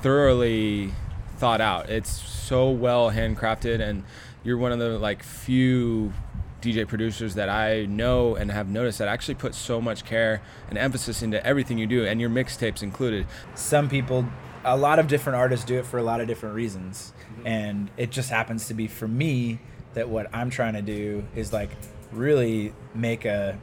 [0.00, 0.92] thoroughly
[1.38, 1.88] thought out.
[1.88, 4.04] It's so well handcrafted, and
[4.44, 6.12] you're one of the like few
[6.60, 10.78] DJ producers that I know and have noticed that actually put so much care and
[10.78, 13.26] emphasis into everything you do, and your mixtapes included.
[13.54, 14.26] some people
[14.64, 17.46] a lot of different artists do it for a lot of different reasons mm-hmm.
[17.46, 19.58] and it just happens to be for me
[19.94, 21.70] that what i'm trying to do is like
[22.12, 23.58] really make a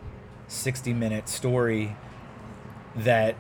[0.50, 1.96] 60 minute story
[2.96, 3.36] that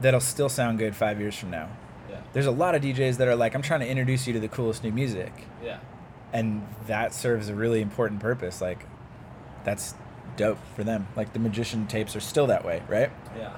[0.00, 1.68] that'll still sound good five years from now
[2.10, 2.20] Yeah.
[2.32, 4.48] there's a lot of djs that are like i'm trying to introduce you to the
[4.48, 5.32] coolest new music
[5.62, 5.78] Yeah.
[6.32, 8.86] and that serves a really important purpose like
[9.64, 9.94] that's
[10.36, 13.52] dope for them like the magician tapes are still that way right Yeah.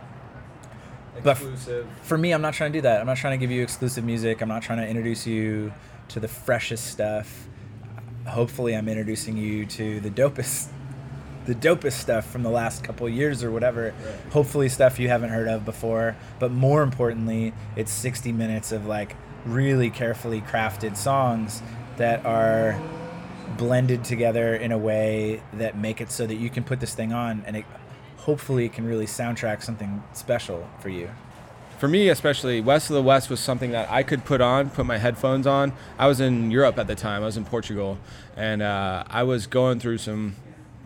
[1.23, 1.89] But f- Exclusive.
[2.03, 3.01] for me, I'm not trying to do that.
[3.01, 4.43] I'm not trying to give you exclusive music.
[4.43, 5.73] I'm not trying to introduce you
[6.09, 7.49] to the freshest stuff.
[8.27, 10.69] Hopefully, I'm introducing you to the dopest,
[11.47, 13.95] the dopest stuff from the last couple years or whatever.
[14.31, 16.17] Hopefully, stuff you haven't heard of before.
[16.39, 21.63] But more importantly, it's 60 minutes of like really carefully crafted songs
[21.97, 22.81] that are
[23.57, 27.13] blended together in a way that make it so that you can put this thing
[27.13, 27.65] on and it
[28.19, 31.09] hopefully can really soundtrack something special for you.
[31.79, 34.87] For me, especially, West of the West was something that I could put on, put
[34.87, 35.75] my headphones on.
[35.99, 37.23] I was in Europe at the time.
[37.23, 37.99] I was in Portugal,
[38.35, 40.37] and uh, I was going through some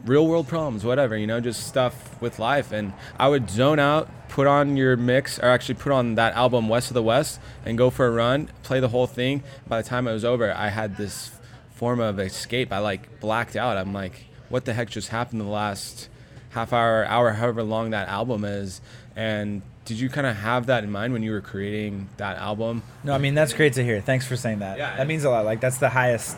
[0.05, 2.73] real world problems, whatever, you know, just stuff with life.
[2.73, 6.69] And I would zone out, put on your mix, or actually put on that album,
[6.69, 9.43] West of the West, and go for a run, play the whole thing.
[9.67, 11.31] By the time it was over, I had this
[11.71, 12.73] form of escape.
[12.73, 13.77] I like blacked out.
[13.77, 16.09] I'm like, what the heck just happened the last
[16.51, 18.81] half hour, hour, however long that album is?
[19.17, 22.83] And did you kind of have that in mind when you were creating that album?
[23.03, 24.01] No, I mean that's great to hear.
[24.01, 24.79] Thanks for saying that.
[24.79, 25.45] Yeah, that means a lot.
[25.45, 26.37] Like that's the highest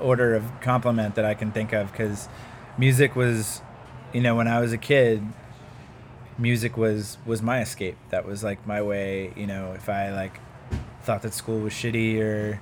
[0.00, 2.28] order of compliment that I can think of because
[2.78, 3.60] music was,
[4.12, 5.22] you know, when I was a kid,
[6.38, 7.96] music was was my escape.
[8.10, 9.32] That was like my way.
[9.36, 10.40] You know, if I like
[11.02, 12.60] thought that school was shitty or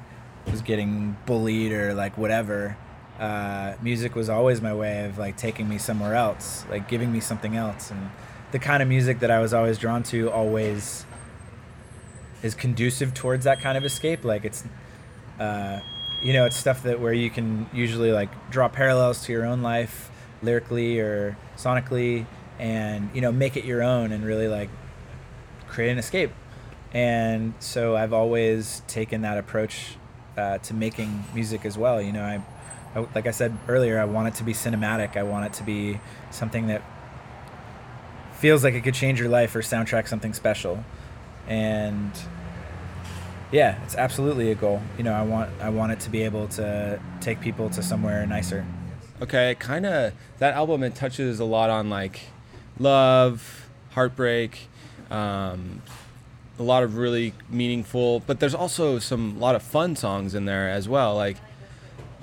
[0.50, 2.76] was getting bullied or like whatever,
[3.18, 7.20] uh, music was always my way of like taking me somewhere else, like giving me
[7.20, 8.10] something else and
[8.52, 11.04] the kind of music that I was always drawn to always
[12.42, 14.24] is conducive towards that kind of escape.
[14.24, 14.64] Like it's,
[15.40, 15.80] uh,
[16.22, 19.62] you know, it's stuff that where you can usually like draw parallels to your own
[19.62, 20.10] life
[20.42, 22.26] lyrically or sonically,
[22.58, 24.70] and you know, make it your own and really like
[25.68, 26.30] create an escape.
[26.92, 29.96] And so I've always taken that approach
[30.36, 32.00] uh, to making music as well.
[32.00, 32.42] You know, I,
[32.94, 35.16] I, like I said earlier, I want it to be cinematic.
[35.16, 36.00] I want it to be
[36.30, 36.82] something that
[38.36, 40.84] feels like it could change your life or soundtrack something special
[41.48, 42.12] and
[43.52, 46.48] yeah it's absolutely a goal you know i want i want it to be able
[46.48, 48.64] to take people to somewhere nicer
[49.22, 52.20] Okay, kind of that album it touches a lot on like
[52.78, 54.68] love, heartbreak,
[55.10, 55.80] um,
[56.58, 60.44] a lot of really meaningful, but there's also some a lot of fun songs in
[60.44, 61.14] there as well.
[61.14, 61.38] Like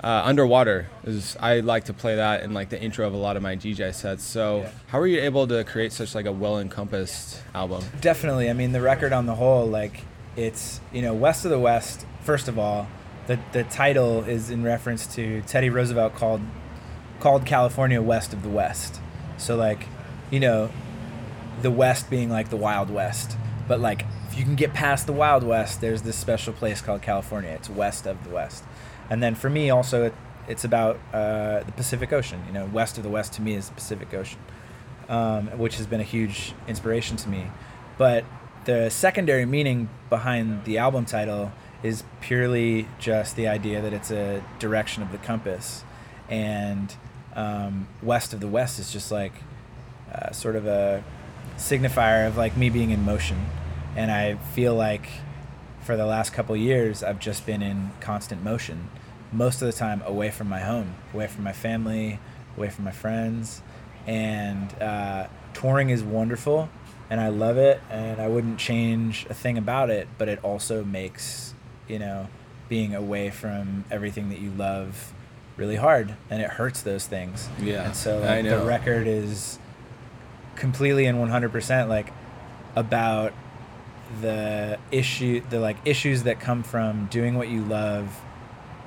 [0.04, 3.36] uh, Underwater is I like to play that in like the intro of a lot
[3.36, 4.22] of my DJ sets.
[4.22, 4.70] So Yeah.
[4.86, 7.82] how are you able to create such like a well encompassed album?
[8.00, 10.02] definitely i mean the record on the whole like
[10.36, 12.88] it's you know west of the west first of all
[13.26, 16.40] the the title is in reference to teddy roosevelt called
[17.20, 19.00] called california west of the west.
[19.36, 19.86] So like
[20.30, 20.70] you know
[21.62, 23.36] the west being like the wild west.
[23.66, 27.02] But like if you can get past the wild west there's this special place called
[27.02, 27.50] california.
[27.50, 28.64] It's west of the west.
[29.08, 30.14] And then for me also it,
[30.48, 32.42] it's about uh, the pacific ocean.
[32.46, 34.40] You know west of the west to me is the pacific ocean
[35.08, 37.46] um, which has been a huge inspiration to me.
[37.98, 38.24] But
[38.64, 41.52] the secondary meaning behind the album title
[41.82, 45.84] is purely just the idea that it's a direction of the compass,
[46.28, 46.94] and
[47.36, 49.32] um, west of the west is just like
[50.12, 51.04] uh, sort of a
[51.56, 53.46] signifier of like me being in motion,
[53.96, 55.06] and I feel like
[55.82, 58.88] for the last couple years I've just been in constant motion,
[59.30, 62.18] most of the time away from my home, away from my family,
[62.56, 63.60] away from my friends,
[64.06, 66.70] and uh, touring is wonderful,
[67.10, 70.08] and I love it, and I wouldn't change a thing about it.
[70.18, 71.54] But it also makes
[71.88, 72.28] you know
[72.68, 75.12] being away from everything that you love
[75.56, 77.48] really hard, and it hurts those things.
[77.60, 79.58] Yeah, and so like, the record is
[80.56, 82.12] completely and 100% like
[82.76, 83.32] about
[84.20, 88.20] the issue the like issues that come from doing what you love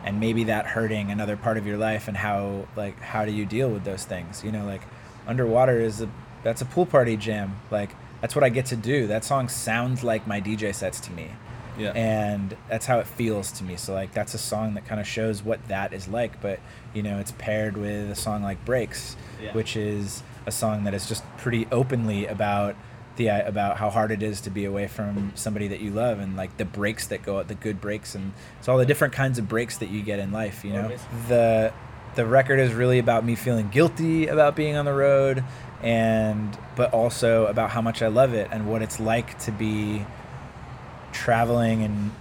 [0.05, 3.45] and maybe that hurting another part of your life and how like how do you
[3.45, 4.81] deal with those things you know like
[5.25, 6.09] underwater is a
[6.43, 9.07] that's a pool party jam like that's what i get to do.
[9.07, 11.31] That song sounds like my dj sets to me.
[11.79, 11.91] Yeah.
[11.91, 13.75] and that's how it feels to me.
[13.75, 16.41] So like that's a song that kind of shows what that is like.
[16.41, 16.59] But
[16.95, 19.53] you know it's paired with a song like breaks Yeah.
[19.53, 22.75] which is a song that is just pretty openly about
[23.17, 26.35] the about how hard it is to be away from somebody that you love and
[26.37, 29.37] like the breaks that go at the good breaks and it's all the different kinds
[29.39, 30.91] of breaks that you get in life you know?
[31.27, 31.73] The
[32.15, 35.43] the record is really about me feeling guilty about being on the road
[35.81, 40.05] and but also about how much I love it and what it's like to be
[41.11, 42.11] traveling and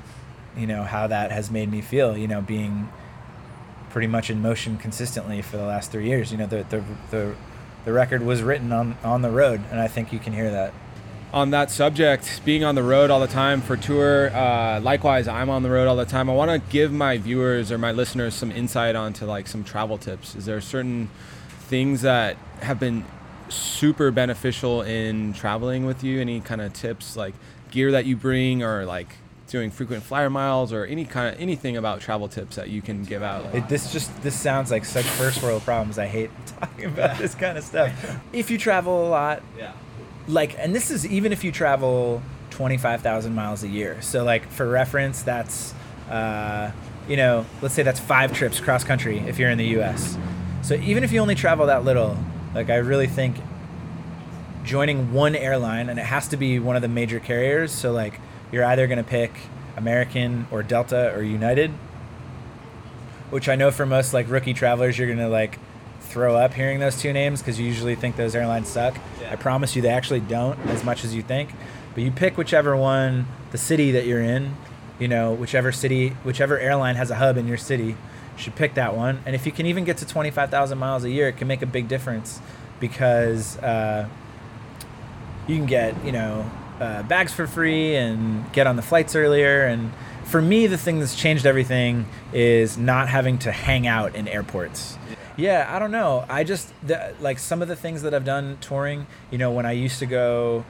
[0.57, 2.89] you know how that has made me feel you know being
[3.91, 7.35] pretty much in motion consistently for the last three years you know the the the,
[7.85, 10.73] the record was written on on the road and i think you can hear that
[11.33, 15.51] on that subject, being on the road all the time for tour, uh, likewise, I'm
[15.51, 16.31] on the road all the time.
[16.31, 19.99] I want to give my viewers or my listeners some insight onto like some travel
[19.99, 20.35] tips.
[20.35, 21.11] Is there certain
[21.69, 23.05] things that have been
[23.49, 26.21] super beneficial in traveling with you?
[26.21, 27.35] Any kind of tips, like
[27.71, 29.09] gear that you bring, or like
[29.49, 33.05] doing frequent flyer miles, or any kind of anything about travel tips that you can
[33.05, 33.55] give out?
[33.55, 37.35] it, this just this sounds like such first world problems i hate talking about this
[37.35, 39.73] kind of stuff if you travel a lot yeah.
[40.27, 42.21] like and this is even if you travel
[42.57, 44.01] 25,000 miles a year.
[44.01, 45.75] So like for reference that's
[46.09, 46.73] uh
[47.07, 50.19] you know, let's say that's five trips cross country if you're in the U.S.
[50.63, 52.19] So even if you only travel that little,
[52.55, 53.37] like I really think
[54.65, 57.73] joining one airline, and it has to be one of the major carriers.
[57.73, 58.21] So like
[58.53, 59.33] you're either going to pick
[59.77, 61.71] American or Delta or United,
[63.31, 65.59] which I know for most like rookie travelers, you're going to like
[66.01, 68.97] throw up hearing those two names because you usually think those airlines suck.
[69.29, 71.51] I promise you, they actually don't as much as you think.
[71.95, 74.57] But you pick whichever one, the city that you're in,
[74.99, 77.97] you know, whichever city, whichever airline has a hub in your city,
[78.37, 79.23] you should pick that one.
[79.25, 81.67] And if you can even get to 25,000 miles a year, it can make a
[81.67, 82.41] big difference
[82.81, 84.09] because uh,
[85.47, 89.65] you can get, you know, uh, bags for free and get on the flights earlier.
[89.65, 89.93] And
[90.25, 94.99] for me, the thing that's changed everything is not having to hang out in airports.
[95.37, 96.25] Yeah, I don't know.
[96.29, 99.07] I just the, like some of the things that I've done touring.
[99.31, 100.65] You know, when I used to go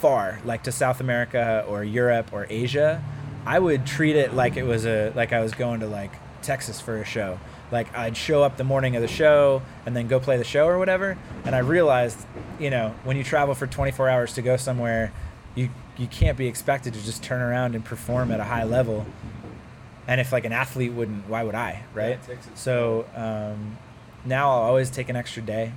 [0.00, 3.02] far, like to South America or Europe or Asia,
[3.46, 6.12] I would treat it like it was a like I was going to like
[6.46, 7.38] Texas for a show.
[7.70, 10.66] Like I'd show up the morning of the show and then go play the show
[10.66, 11.18] or whatever.
[11.44, 12.18] And I realized,
[12.58, 15.12] you know, when you travel for 24 hours to go somewhere,
[15.54, 19.06] you you can't be expected to just turn around and perform at a high level.
[20.06, 22.18] And if like an athlete wouldn't, why would I, right?
[22.54, 23.76] So um,
[24.24, 25.72] now I'll always take an extra day,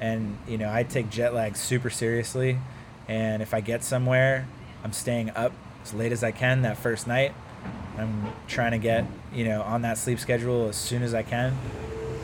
[0.00, 2.58] and you know I take jet lag super seriously.
[3.06, 4.48] And if I get somewhere,
[4.82, 5.52] I'm staying up
[5.82, 7.34] as late as I can that first night.
[7.98, 11.56] I'm trying to get you know on that sleep schedule as soon as I can.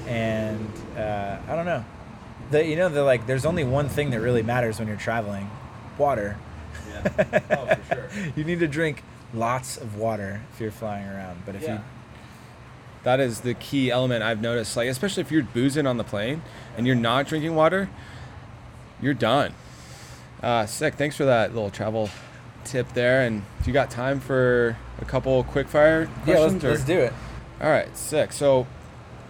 [0.06, 1.84] And uh, I don't know.
[2.50, 5.50] The you know the like there's only one thing that really matters when you're traveling,
[5.98, 6.36] water.
[6.88, 7.40] Yeah.
[7.50, 8.08] Oh, for sure.
[8.36, 11.42] you need to drink lots of water if you're flying around.
[11.46, 11.74] But if Yeah.
[11.74, 11.80] you
[13.04, 14.76] That is the key element I've noticed.
[14.76, 16.42] Like, especially if you're boozing on the plane
[16.76, 17.88] and you're not drinking water,
[19.00, 19.54] you're done.
[20.42, 20.94] Uh, sick.
[20.94, 22.10] Thanks for that little travel
[22.64, 23.22] tip there.
[23.22, 26.64] And do you got time for a couple quick fire yeah, let's, questions?
[26.64, 27.12] or- let's do it.
[27.60, 28.32] All right, sick.
[28.32, 28.66] So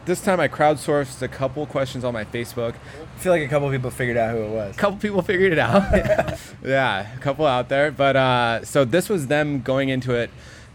[0.04, 2.74] this time I crowdsourced a couple questions on my Facebook.
[2.74, 4.74] I feel like a couple people figured out who it was.
[4.74, 5.82] A couple people figured it out.
[6.64, 7.90] yeah, a couple out there.
[7.90, 10.30] But uh, so this was them going into it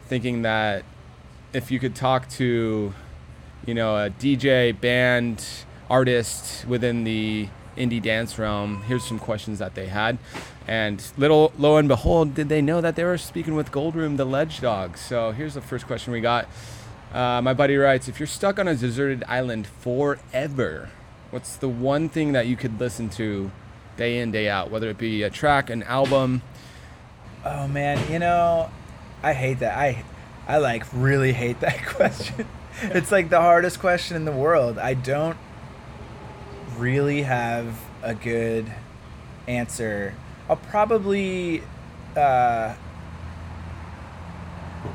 [0.07, 0.83] thinking that
[1.53, 2.93] if you could talk to,
[3.65, 5.43] you know, a DJ, band,
[5.89, 7.47] artist within the
[7.77, 10.17] indie dance realm, here's some questions that they had.
[10.67, 14.25] And little lo and behold, did they know that they were speaking with Goldroom, the
[14.25, 14.97] Ledge Dog?
[14.97, 16.47] So here's the first question we got.
[17.13, 20.89] Uh, my buddy writes, if you're stuck on a deserted island forever,
[21.31, 23.51] what's the one thing that you could listen to
[23.95, 26.41] day in, day out, whether it be a track, an album?
[27.45, 28.69] Oh man, you know,
[29.21, 29.77] I hate that.
[29.77, 30.03] I
[30.47, 32.47] I like really hate that question.
[32.81, 34.77] it's like the hardest question in the world.
[34.77, 35.37] I don't
[36.77, 38.71] really have a good
[39.47, 40.13] answer.
[40.49, 41.61] I'll probably
[42.15, 42.75] uh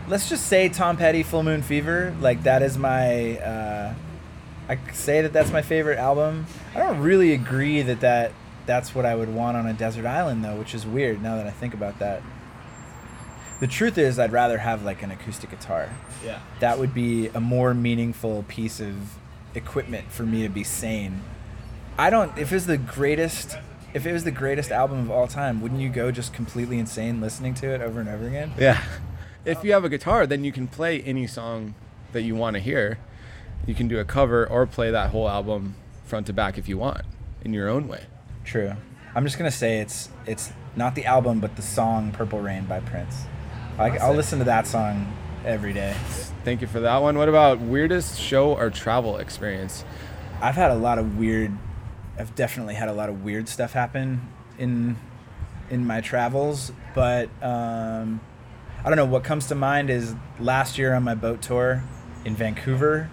[0.09, 2.14] let's just say Tom Petty Full Moon Fever.
[2.20, 3.95] Like that is my uh
[4.68, 6.47] I say that that's my favorite album.
[6.74, 8.33] I don't really agree that that
[8.66, 11.47] that's what I would want on a desert island though, which is weird now that
[11.47, 12.22] I think about that.
[13.59, 15.91] The truth is I'd rather have like an acoustic guitar.
[16.24, 16.41] Yeah.
[16.61, 18.95] That would be a more meaningful piece of
[19.55, 21.20] equipment for me to be sane.
[21.99, 23.57] I don't if it was the greatest
[23.93, 27.20] if it was the greatest album of all time, wouldn't you go just completely insane
[27.20, 28.53] listening to it over and over again?
[28.59, 28.82] Yeah.
[29.45, 31.74] If you have a guitar, then you can play any song
[32.12, 32.99] that you want to hear.
[33.66, 35.74] You can do a cover or play that whole album
[36.05, 37.03] front to back if you want
[37.43, 38.05] in your own way.
[38.45, 38.74] True.
[39.14, 42.80] I'm just gonna say it's it's not the album, but the song "Purple Rain" by
[42.80, 43.24] Prince.
[43.78, 45.12] I, I'll listen to that song
[45.45, 45.97] every day.
[46.45, 47.18] Thank you for that one.
[47.18, 49.84] What about weirdest show or travel experience?
[50.41, 51.53] I've had a lot of weird.
[52.21, 54.21] I've definitely had a lot of weird stuff happen
[54.59, 54.97] in
[55.71, 58.21] in my travels, but um,
[58.85, 59.07] I don't know.
[59.07, 61.83] What comes to mind is last year on my boat tour
[62.27, 63.09] in Vancouver.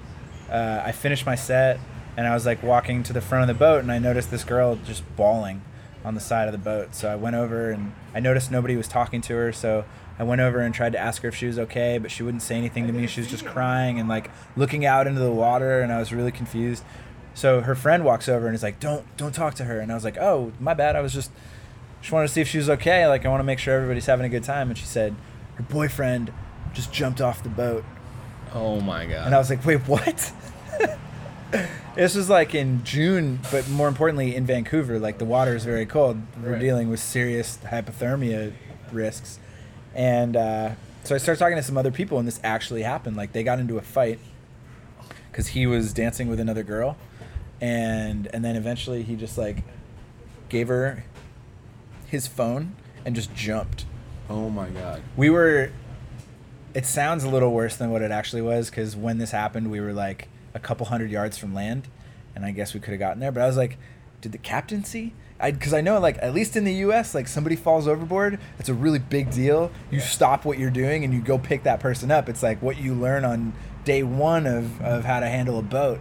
[0.51, 1.79] Uh, I finished my set
[2.17, 4.43] and I was like walking to the front of the boat and I noticed this
[4.43, 5.61] girl just bawling
[6.03, 6.93] on the side of the boat.
[6.93, 9.53] So I went over and I noticed nobody was talking to her.
[9.53, 9.85] So
[10.19, 12.41] I went over and tried to ask her if she was okay, but she wouldn't
[12.41, 13.05] say anything to me.
[13.05, 16.31] She was just crying and like looking out into the water, and I was really
[16.31, 16.83] confused.
[17.37, 19.95] So her friend walks over and is like, "Don't, don't talk to her." And I
[19.95, 20.95] was like, "Oh, my bad.
[20.95, 21.29] I was just,
[22.01, 23.05] just wanted to see if she was okay.
[23.05, 25.13] Like, I want to make sure everybody's having a good time." And she said,
[25.53, 26.33] "Her boyfriend
[26.73, 27.85] just jumped off the boat."
[28.55, 29.27] Oh my god.
[29.27, 30.33] And I was like, wait, what?
[31.95, 34.97] this was like in June, but more importantly, in Vancouver.
[34.99, 36.21] Like the water is very cold.
[36.41, 36.59] We're Right.
[36.59, 38.53] dealing with serious hypothermia
[38.91, 39.39] risks.
[39.93, 40.71] And uh,
[41.03, 43.15] so I started talking to some other people, and this actually happened.
[43.15, 44.19] Like they got into a fight
[45.31, 46.97] because he was dancing with another girl.
[47.59, 49.63] And, and then eventually he just like
[50.49, 51.03] gave her
[52.07, 53.85] his phone and just jumped
[54.29, 55.01] oh my god.
[55.15, 55.71] we were
[56.73, 59.79] It sounds a little worse than what it actually was because when this happened, we
[59.79, 61.87] were like a couple hundred yards from land,
[62.35, 63.31] and I guess we could have gotten there.
[63.31, 63.77] But I was like,
[64.21, 65.13] did the captain see?
[65.39, 67.13] I because I know like at least in the U.S.
[67.15, 69.71] like somebody falls overboard, it's a really big deal.
[69.91, 72.29] You stop what you're doing and you go pick that person up.
[72.29, 73.53] It's like what you learn on
[73.85, 75.99] day one of of how to handle a boat.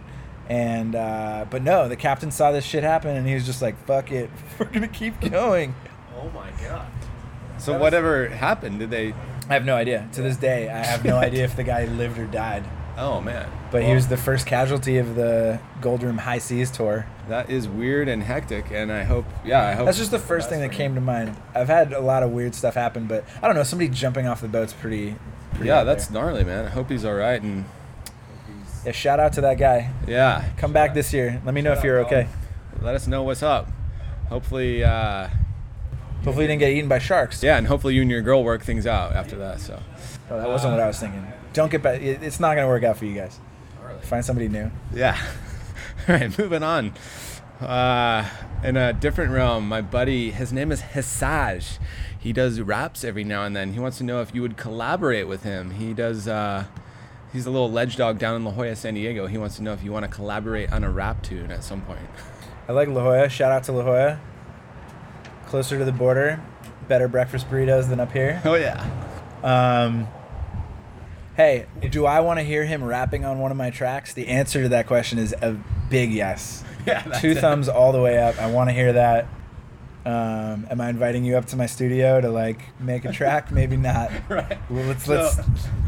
[0.49, 3.77] And uh, but no, the captain saw this shit happen and he was just like,
[3.85, 4.29] "Fuck it,
[4.59, 5.75] we're gonna keep going."
[6.19, 6.87] Oh my god.
[7.57, 9.13] So whatever happened, did they?
[9.49, 10.07] I have no idea.
[10.13, 12.63] To this day, I have no idea if the guy lived or died.
[12.97, 13.49] Oh man.
[13.71, 17.05] But he was the first casualty of the Goldroom High Seas tour.
[17.27, 19.25] That is weird and hectic, and I hope.
[19.45, 19.85] Yeah, I hope.
[19.85, 21.35] That's just the first thing that came to mind.
[21.53, 23.63] I've had a lot of weird stuff happen, but I don't know.
[23.63, 25.15] Somebody jumping off the boat's pretty.
[25.51, 26.21] pretty Yeah, that's there.
[26.23, 26.65] gnarly, man.
[26.65, 27.65] I hope he's all right, and
[28.87, 29.91] Yeah, shout out to that guy.
[30.07, 31.41] yeah, Come back this year.
[31.43, 32.27] Let me know if you're okay.
[32.81, 33.69] let us know what's up.
[34.29, 35.27] Hopefully, uh,
[36.23, 37.43] Hopefully, you didn't get eaten by sharks.
[37.43, 39.59] yeah, and hopefully you and your girl work things out after that.
[39.59, 39.81] So.
[40.31, 41.25] Oh, that wasn't what I was thinking.
[41.53, 42.01] Don't get back.
[42.01, 43.39] it- It's not gonna work out for you guys.
[44.03, 44.71] Find somebody new.
[44.93, 45.17] Yeah.
[46.07, 46.93] All right, moving on.
[47.59, 48.25] Uh,
[48.63, 51.77] in a different realm, my buddy, his name is Hisaj.
[52.17, 53.73] He does raps every now and then.
[53.73, 55.71] He wants to know if you would collaborate with him.
[55.71, 56.27] He does.
[56.27, 56.65] Uh,
[57.33, 59.27] he's a little ledge dog down in La Jolla, San Diego.
[59.27, 61.81] He wants to know if you want to collaborate on a rap tune at some
[61.81, 61.99] point.
[62.67, 63.29] I like La Jolla.
[63.29, 64.19] Shout out to La Jolla.
[65.47, 66.41] Closer to the border,
[66.87, 68.41] better breakfast burritos than up here.
[68.43, 68.85] Oh yeah.
[69.43, 70.07] Um,
[71.35, 74.13] hey, do I want to hear him rapping on one of my tracks?
[74.13, 75.57] The answer to that question is a
[75.89, 76.63] big yes.
[76.87, 77.01] Yeah.
[77.19, 77.39] Two it.
[77.39, 78.39] thumbs all the way up.
[78.39, 79.27] I want to hear that.
[80.07, 83.51] Um, am I inviting you up to my studio to like make a track?
[83.51, 84.09] Maybe not.
[84.29, 84.57] Right.
[84.69, 85.37] Well, let's let's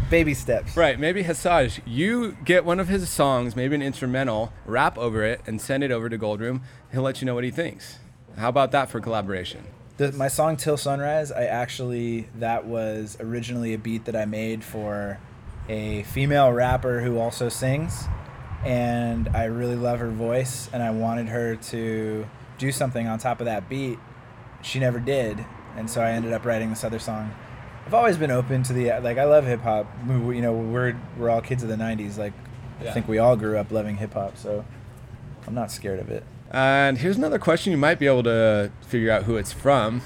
[0.10, 0.76] baby steps.
[0.76, 5.40] Right, maybe Hasaj, you get one of his songs, maybe an instrumental, rap over it,
[5.46, 6.64] and send it over to Goldroom.
[6.92, 8.00] He'll let you know what he thinks.
[8.38, 9.64] How about that for collaboration?
[9.96, 14.66] The, my song "Till Sunrise," I actually that was originally a beat that I made
[14.66, 15.18] for
[15.70, 18.04] a female rapper who also sings,
[18.66, 23.40] and I really love her voice, and I wanted her to do something on top
[23.40, 23.98] of that beat.
[24.62, 25.46] She never did,
[25.76, 27.34] and so I ended up writing this other song.
[27.86, 29.18] I've always been open to the like.
[29.18, 29.88] I love hip hop.
[30.08, 32.18] You know, we're we're all kids of the '90s.
[32.18, 32.34] Like,
[32.82, 34.64] I think we all grew up loving hip hop, so
[35.48, 36.24] I'm not scared of it.
[36.52, 40.02] And here's another question you might be able to figure out who it's from.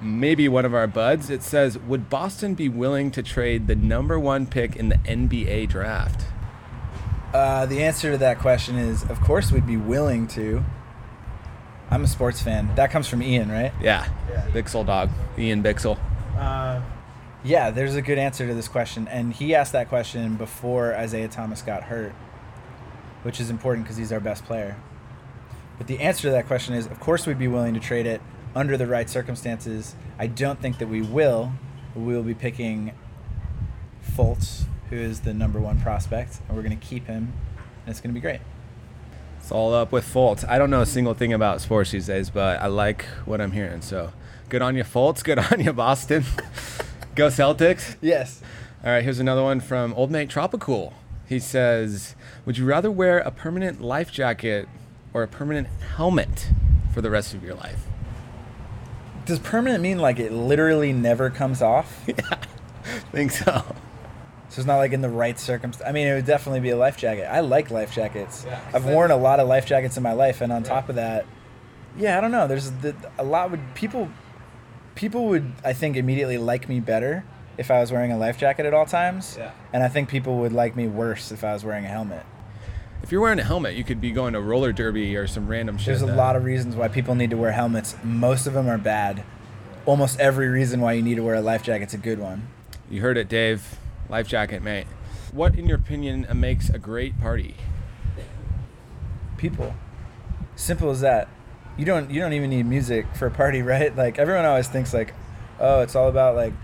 [0.00, 1.30] Maybe one of our buds.
[1.30, 5.68] It says, Would Boston be willing to trade the number one pick in the NBA
[5.68, 6.26] draft?
[7.32, 10.64] Uh, the answer to that question is, of course, we'd be willing to.
[11.90, 12.74] I'm a sports fan.
[12.76, 13.72] That comes from Ian, right?
[13.80, 14.08] Yeah.
[14.30, 14.46] yeah.
[14.48, 15.10] Bixel dog.
[15.38, 15.98] Ian Bixel.
[16.36, 16.80] Uh,
[17.44, 21.28] yeah, there's a good answer to this question, and he asked that question before Isaiah
[21.28, 22.12] Thomas got hurt,
[23.22, 24.76] which is important because he's our best player.
[25.76, 28.20] But the answer to that question is, of course, we'd be willing to trade it
[28.54, 29.94] under the right circumstances.
[30.18, 31.52] I don't think that we will.
[31.94, 32.92] We will be picking
[34.16, 37.32] Fultz, who is the number one prospect, and we're going to keep him,
[37.84, 38.40] and it's going to be great.
[39.44, 40.42] It's all up with Fultz.
[40.48, 43.52] I don't know a single thing about sports these days, but I like what I'm
[43.52, 43.82] hearing.
[43.82, 44.10] So
[44.48, 45.22] good on you, Fultz.
[45.22, 46.24] Good on you, Boston.
[47.14, 47.96] Go Celtics.
[48.00, 48.40] Yes.
[48.82, 50.94] All right, here's another one from Old Mate Tropical.
[51.28, 52.14] He says,
[52.46, 54.66] Would you rather wear a permanent life jacket
[55.12, 56.48] or a permanent helmet
[56.94, 57.84] for the rest of your life?
[59.26, 62.02] Does permanent mean like it literally never comes off?
[62.06, 63.62] yeah, I think so.
[64.54, 65.84] So it's not like in the right circumstance.
[65.84, 67.24] I mean, it would definitely be a life jacket.
[67.24, 68.44] I like life jackets.
[68.46, 68.60] Yeah.
[68.72, 71.26] I've worn a lot of life jackets in my life, and on top of that,
[71.98, 72.46] yeah, I don't know.
[72.46, 74.08] There's the, a lot would people
[74.94, 77.24] people would I think immediately like me better
[77.58, 79.34] if I was wearing a life jacket at all times.
[79.36, 79.50] Yeah.
[79.72, 82.24] And I think people would like me worse if I was wearing a helmet.
[83.02, 85.78] If you're wearing a helmet, you could be going to roller derby or some random
[85.78, 85.86] shit.
[85.86, 87.96] There's a that- lot of reasons why people need to wear helmets.
[88.04, 89.24] Most of them are bad.
[89.84, 92.46] Almost every reason why you need to wear a life jacket's a good one.
[92.88, 93.80] You heard it, Dave.
[94.08, 94.86] Life jacket, mate.
[95.32, 97.56] What, in your opinion, makes a great party?
[99.36, 99.74] people.
[100.56, 101.28] Simple as that.
[101.76, 103.94] You don't you don't even need music for a party, right?
[103.94, 105.12] Like everyone always thinks like,
[105.60, 106.54] oh, it's all about like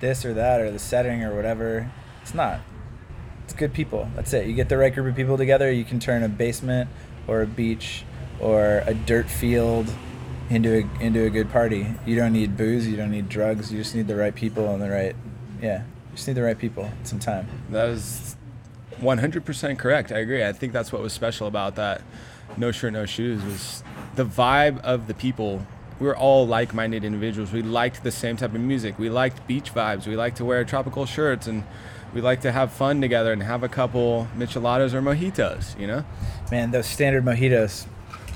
[0.00, 1.90] this or that or the setting or whatever.
[2.22, 2.60] It's not.
[3.44, 4.10] It's good people.
[4.14, 4.46] That's it.
[4.46, 6.88] You get the right group of people together, you can turn a basement
[7.26, 8.04] or a beach
[8.40, 9.92] or a dirt field
[10.50, 11.86] into a into a good party.
[12.04, 14.82] You don't need booze, you don't need drugs, you just need the right people and
[14.82, 15.16] the right
[15.62, 15.84] yeah.
[16.14, 17.48] You just need the right people some time.
[17.70, 18.36] That was
[19.00, 20.12] 100% correct.
[20.12, 20.44] I agree.
[20.44, 22.02] I think that's what was special about that
[22.56, 23.82] No Shirt, No Shoes was
[24.14, 25.66] the vibe of the people.
[25.98, 27.50] We were all like-minded individuals.
[27.50, 28.96] We liked the same type of music.
[28.96, 30.06] We liked beach vibes.
[30.06, 31.64] We liked to wear tropical shirts and
[32.14, 36.04] we liked to have fun together and have a couple micheladas or mojitos, you know?
[36.52, 37.86] Man, those standard mojitos.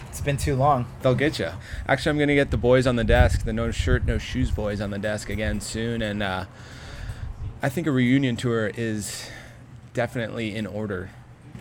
[0.09, 0.87] It's been too long.
[1.03, 1.51] They'll get you.
[1.87, 4.51] Actually, I'm going to get the boys on the desk, the No Shirt, No Shoes
[4.51, 6.47] boys on the desk again soon and uh
[7.61, 9.29] I think a reunion tour is
[9.93, 11.11] definitely in order.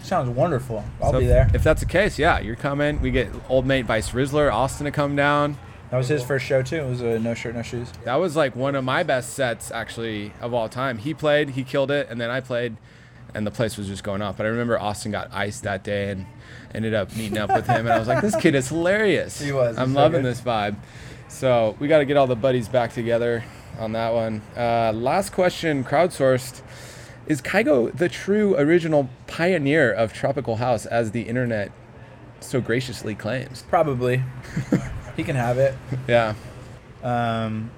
[0.04, 0.84] Sounds wonderful.
[1.02, 1.50] I'll So be there.
[1.54, 3.02] If that's the case, yeah, you're coming.
[3.02, 5.58] We get old mate Vice Rizzler, Austin to come down.
[5.90, 6.78] That was his first show too.
[6.78, 7.92] It was a no shirt, no shoes.
[8.04, 10.98] That was like one of my best sets actually of all time.
[11.00, 12.76] He played, he killed it, and then I played,
[13.34, 14.38] and the place was just going off.
[14.38, 16.26] But I remember Austin got iced that day and
[16.76, 19.42] ended up meeting up with him, and I was like, this kid is hilarious.
[19.42, 19.78] He was.
[19.78, 20.32] I'm so loving good.
[20.32, 20.76] this vibe.
[21.30, 23.44] So we got to get all the buddies back together
[23.78, 24.42] on that one.
[24.56, 26.62] Uh, last question, crowdsourced.
[27.28, 31.72] Is Kygo the true original pioneer of tropical house, as the internet
[32.40, 33.64] so graciously claims?
[33.70, 34.24] Probably.
[35.18, 35.76] he can have it.
[36.08, 36.36] Yeah.
[37.04, 37.72] Um,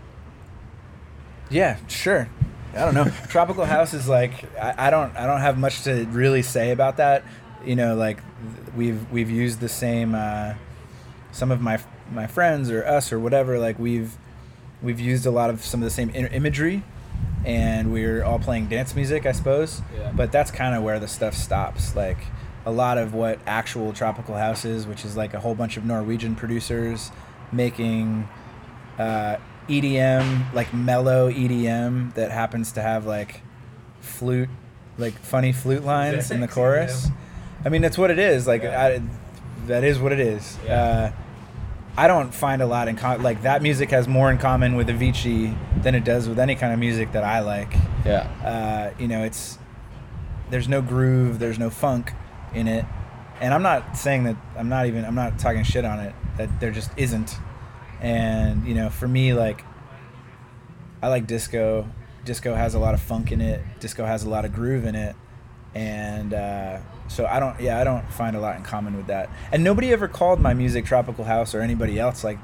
[1.49, 2.29] yeah, sure.
[2.75, 3.11] I don't know.
[3.27, 6.97] Tropical House is like I, I don't I don't have much to really say about
[6.97, 7.23] that.
[7.65, 8.19] You know, like
[8.75, 10.53] we've we've used the same uh,
[11.31, 11.79] some of my
[12.11, 13.57] my friends or us or whatever.
[13.57, 14.15] Like we've
[14.81, 16.83] we've used a lot of some of the same in- imagery,
[17.45, 19.81] and we're all playing dance music, I suppose.
[19.97, 20.11] Yeah.
[20.15, 21.95] But that's kind of where the stuff stops.
[21.95, 22.17] Like
[22.65, 25.85] a lot of what actual tropical house is, which is like a whole bunch of
[25.85, 27.11] Norwegian producers
[27.51, 28.27] making
[28.97, 29.37] uh,
[29.67, 33.41] EDM, like mellow EDM that happens to have like
[34.01, 34.49] flute,
[34.97, 37.07] like funny flute lines in the chorus.
[37.65, 38.47] I mean, that's what it is.
[38.47, 39.01] Like, I,
[39.67, 40.57] that is what it is.
[40.59, 41.11] Uh,
[41.97, 44.87] I don't find a lot in com- like that music has more in common with
[44.87, 47.73] Avicii than it does with any kind of music that I like.
[48.05, 48.21] Yeah.
[48.43, 49.57] Uh, you know, it's
[50.49, 52.13] there's no groove, there's no funk
[52.53, 52.85] in it,
[53.41, 56.15] and I'm not saying that I'm not even I'm not talking shit on it.
[56.37, 57.35] That there just isn't,
[57.99, 59.63] and you know, for me, like
[61.01, 61.89] I like disco.
[62.25, 63.61] Disco has a lot of funk in it.
[63.79, 65.15] Disco has a lot of groove in it,
[65.73, 66.79] and uh,
[67.09, 67.59] so I don't.
[67.59, 69.29] Yeah, I don't find a lot in common with that.
[69.51, 72.37] And nobody ever called my music tropical house or anybody else like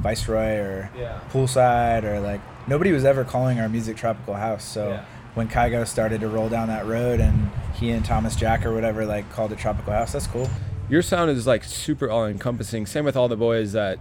[0.00, 1.20] Viceroy or Yeah.
[1.32, 4.64] Poolside or like nobody was ever calling our music tropical house.
[4.64, 5.00] So Yeah.
[5.34, 9.04] when Kygo started to roll down that road and he and Thomas Jack or whatever
[9.04, 10.48] like called it tropical house, that's cool.
[10.88, 12.86] Your sound is like super all encompassing.
[12.86, 13.98] Same with all the boys that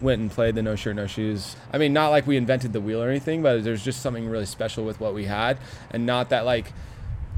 [0.00, 1.56] went and played the No Shirt No Shoes.
[1.72, 4.44] I mean, not like we invented the wheel or anything, but there's just something really
[4.44, 5.56] special with what we had,
[5.90, 6.72] and not that like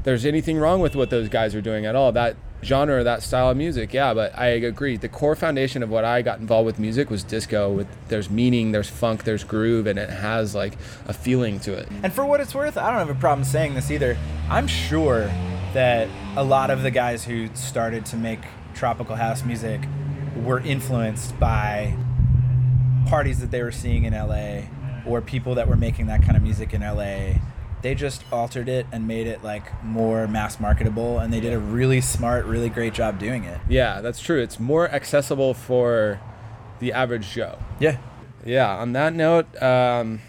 [0.03, 2.11] there's anything wrong with what those guys are doing at all.
[2.11, 4.13] That genre, that style of music, yeah.
[4.13, 4.97] But I agree.
[4.97, 7.71] The core foundation of what I got involved with music was disco.
[7.71, 10.77] With there's meaning, there's funk, there's groove, and it has like
[11.07, 11.87] a feeling to it.
[12.03, 14.17] And for what it's worth, I don't have a problem saying this either.
[14.49, 15.31] I'm sure
[15.73, 18.39] that a lot of the guys who started to make
[18.73, 19.81] tropical house music
[20.43, 21.95] were influenced by
[23.07, 24.61] parties that they were seeing in LA
[25.05, 27.39] or people that were making that kind of music in LA.
[27.81, 31.59] They just altered it and made it like more mass marketable and they did a
[31.59, 33.59] really smart, really great job doing it.
[33.69, 34.41] Yeah, that's true.
[34.41, 36.19] It's more accessible for
[36.79, 37.57] the average Joe.
[37.79, 37.97] Yeah.
[38.45, 40.21] yeah on that note um,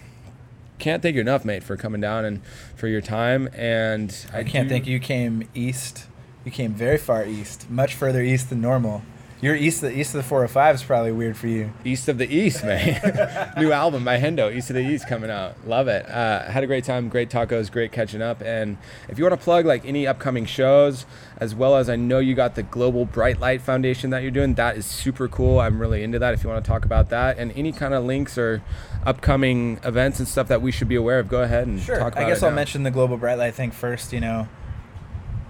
[0.78, 2.40] can't thank you enough mate for coming down and
[2.76, 6.06] for your time and I can't do- think you came east.
[6.44, 9.02] You came very far east, much further east than normal.
[9.42, 9.82] You're east.
[9.82, 11.70] of The east of the 405 is probably weird for you.
[11.84, 15.54] east of the east man new album by hendo east of the east coming out
[15.66, 18.76] love it uh, had a great time great tacos great catching up and
[19.08, 21.06] if you want to plug like any upcoming shows
[21.38, 24.54] as well as i know you got the global bright light foundation that you're doing
[24.54, 27.38] that is super cool i'm really into that if you want to talk about that
[27.38, 28.62] and any kind of links or
[29.06, 31.98] upcoming events and stuff that we should be aware of go ahead and Sure.
[31.98, 32.24] talk about.
[32.24, 32.56] I guess I'll now.
[32.56, 34.12] mention the global bright light thing first.
[34.12, 34.48] You know,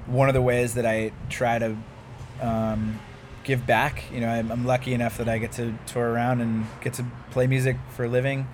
[0.07, 1.77] one of the ways that I try to
[2.41, 3.01] um,
[3.51, 4.05] give back.
[4.13, 7.07] You know, I'm, I'm lucky enough that I get to tour around and get to
[7.33, 8.47] play music for a living.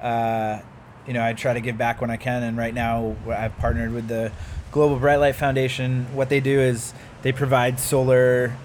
[0.00, 0.60] Uh,
[1.08, 3.92] you know, I try to give back when I can, and right now I've partnered
[3.92, 4.30] with the
[4.70, 6.06] Global Bright Light Foundation.
[6.14, 8.56] What they do is they provide solar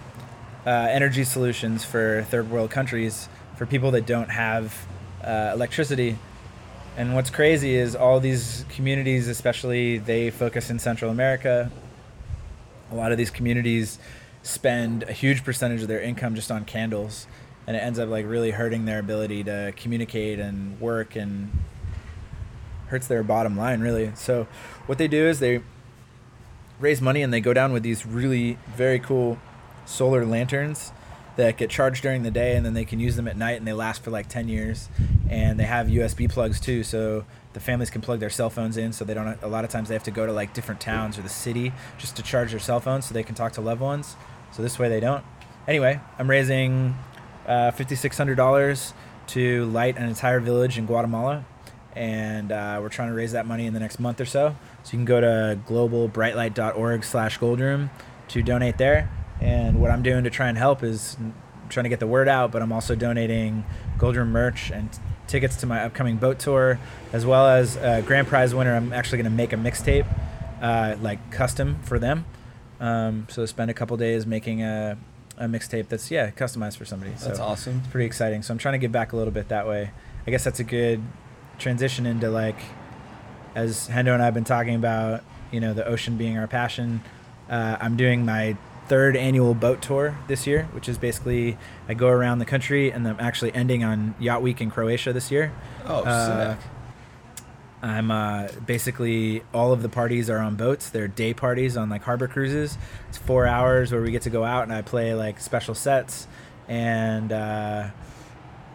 [0.65, 4.85] uh, energy solutions for third world countries for people that don't have
[5.23, 6.17] uh, electricity.
[6.97, 11.71] And what's crazy is all these communities, especially they focus in Central America.
[12.91, 13.97] A lot of these communities
[14.43, 17.27] spend a huge percentage of their income just on candles,
[17.67, 21.51] and it ends up like really hurting their ability to communicate and work and
[22.87, 24.11] hurts their bottom line really.
[24.15, 24.47] So
[24.87, 25.61] what they do is they
[26.79, 29.37] raise money and they go down with these really very cool
[29.85, 30.91] solar lanterns
[31.35, 33.67] that get charged during the day and then they can use them at night and
[33.67, 34.89] they last for like 10 years
[35.29, 38.93] and they have USB plugs too so the families can plug their cell phones in
[38.93, 41.17] so they don't a lot of times they have to go to like different towns
[41.17, 43.81] or the city just to charge their cell phones so they can talk to loved
[43.81, 44.15] ones.
[44.51, 45.23] So this way they don't.
[45.67, 46.95] Anyway i'm raising
[47.47, 48.93] uh, $5600
[49.27, 51.45] to light an entire village in guatemala
[51.95, 54.55] and uh, we're trying to raise that money in the next month or so.
[54.83, 57.89] So you can go to globalbrightlight.org slash goldroom
[58.29, 59.09] to donate there.
[59.41, 61.17] And what i'm doing to try and help is
[61.69, 63.63] trying to get the word out, but I'm also donating
[63.97, 64.89] goldroom merch and
[65.29, 66.79] tickets to my upcoming boat tour,
[67.13, 68.75] as well as uh, grand prize winner.
[68.75, 70.05] I'm actually going to make a mixtape,
[70.61, 72.25] uh, like custom for them.
[72.79, 74.97] Um, so spend a couple days making a,
[75.37, 77.11] a mixtape that's yeah customized for somebody.
[77.11, 77.79] That's so awesome.
[77.79, 78.41] It's pretty exciting.
[78.41, 79.91] So I'm trying to give back a little bit that way.
[80.27, 81.01] I guess that's a good
[81.57, 82.59] transition into like,
[83.55, 87.01] as Hendo and I have been talking about, you know, the ocean being our passion.
[87.49, 88.57] Uh, I'm doing my
[88.89, 91.57] third annual boat tour this year, which is basically
[91.87, 95.31] I go around the country and I'm actually ending on Yacht Week in Croatia this
[95.31, 95.53] year.
[95.85, 96.65] Oh, Uh, sick.
[97.81, 100.89] I'm uh, basically all of the parties are on boats.
[100.89, 102.77] They're day parties on like harbor cruises.
[103.07, 106.27] It's four hours where we get to go out and I play like special sets,
[106.67, 107.87] and uh,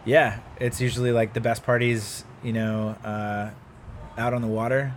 [0.05, 3.51] yeah, it's usually like the best parties, you know, uh,
[4.17, 4.93] out on the water.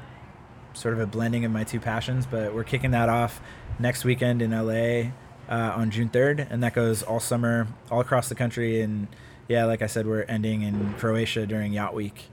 [0.73, 3.43] Sort of a blending of my two passions, but we're kicking that off
[3.79, 5.11] next weekend in LA
[5.49, 8.81] uh, on June 3rd, and that goes all summer, all across the country.
[8.81, 9.09] And
[9.49, 12.29] yeah, like I said, we're ending in Croatia during Yacht Week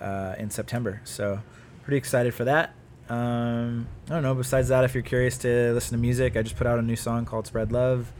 [0.00, 1.00] uh, in September.
[1.04, 1.40] So
[1.82, 2.74] pretty excited for that.
[3.08, 4.34] Um, I don't know.
[4.34, 6.96] Besides that, if you're curious to listen to music, I just put out a new
[6.96, 8.12] song called "Spread Love,"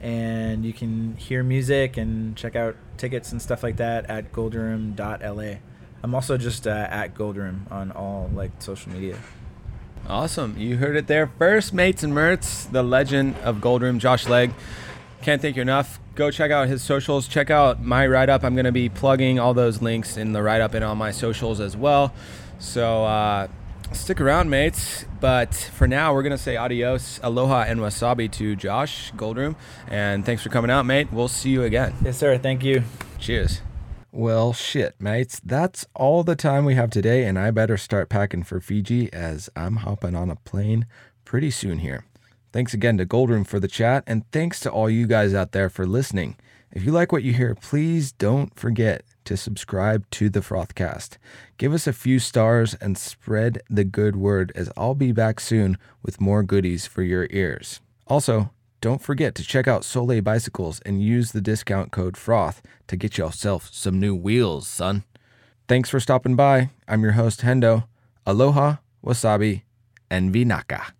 [0.00, 5.58] and you can hear music and check out tickets and stuff like that at goldroom.la.
[6.02, 9.18] I'm also just uh, at Goldroom on all like social media.
[10.08, 10.56] Awesome.
[10.58, 14.52] You heard it there first, mates and merts, the legend of Goldroom, Josh Legg.
[15.22, 16.00] Can't thank you enough.
[16.14, 17.28] Go check out his socials.
[17.28, 18.42] Check out my write up.
[18.42, 21.10] I'm going to be plugging all those links in the write up and on my
[21.10, 22.12] socials as well.
[22.58, 23.48] So uh,
[23.92, 25.04] stick around, mates.
[25.20, 29.56] But for now, we're going to say adios, aloha, and wasabi to Josh Goldroom.
[29.88, 31.12] And thanks for coming out, mate.
[31.12, 31.94] We'll see you again.
[32.02, 32.38] Yes, sir.
[32.38, 32.82] Thank you.
[33.18, 33.60] Cheers.
[34.12, 35.40] Well, shit, mates.
[35.44, 39.48] That's all the time we have today, and I better start packing for Fiji as
[39.54, 40.86] I'm hopping on a plane
[41.24, 42.04] pretty soon here.
[42.52, 45.70] Thanks again to Goldroom for the chat, and thanks to all you guys out there
[45.70, 46.36] for listening.
[46.72, 51.16] If you like what you hear, please don't forget to subscribe to the Frothcast.
[51.56, 55.78] Give us a few stars and spread the good word, as I'll be back soon
[56.02, 57.78] with more goodies for your ears.
[58.08, 58.50] Also,
[58.80, 63.18] don't forget to check out Sole Bicycles and use the discount code FROTH to get
[63.18, 65.04] yourself some new wheels, son.
[65.68, 66.70] Thanks for stopping by.
[66.88, 67.84] I'm your host, Hendo.
[68.26, 69.62] Aloha, wasabi,
[70.10, 70.92] and vinaka.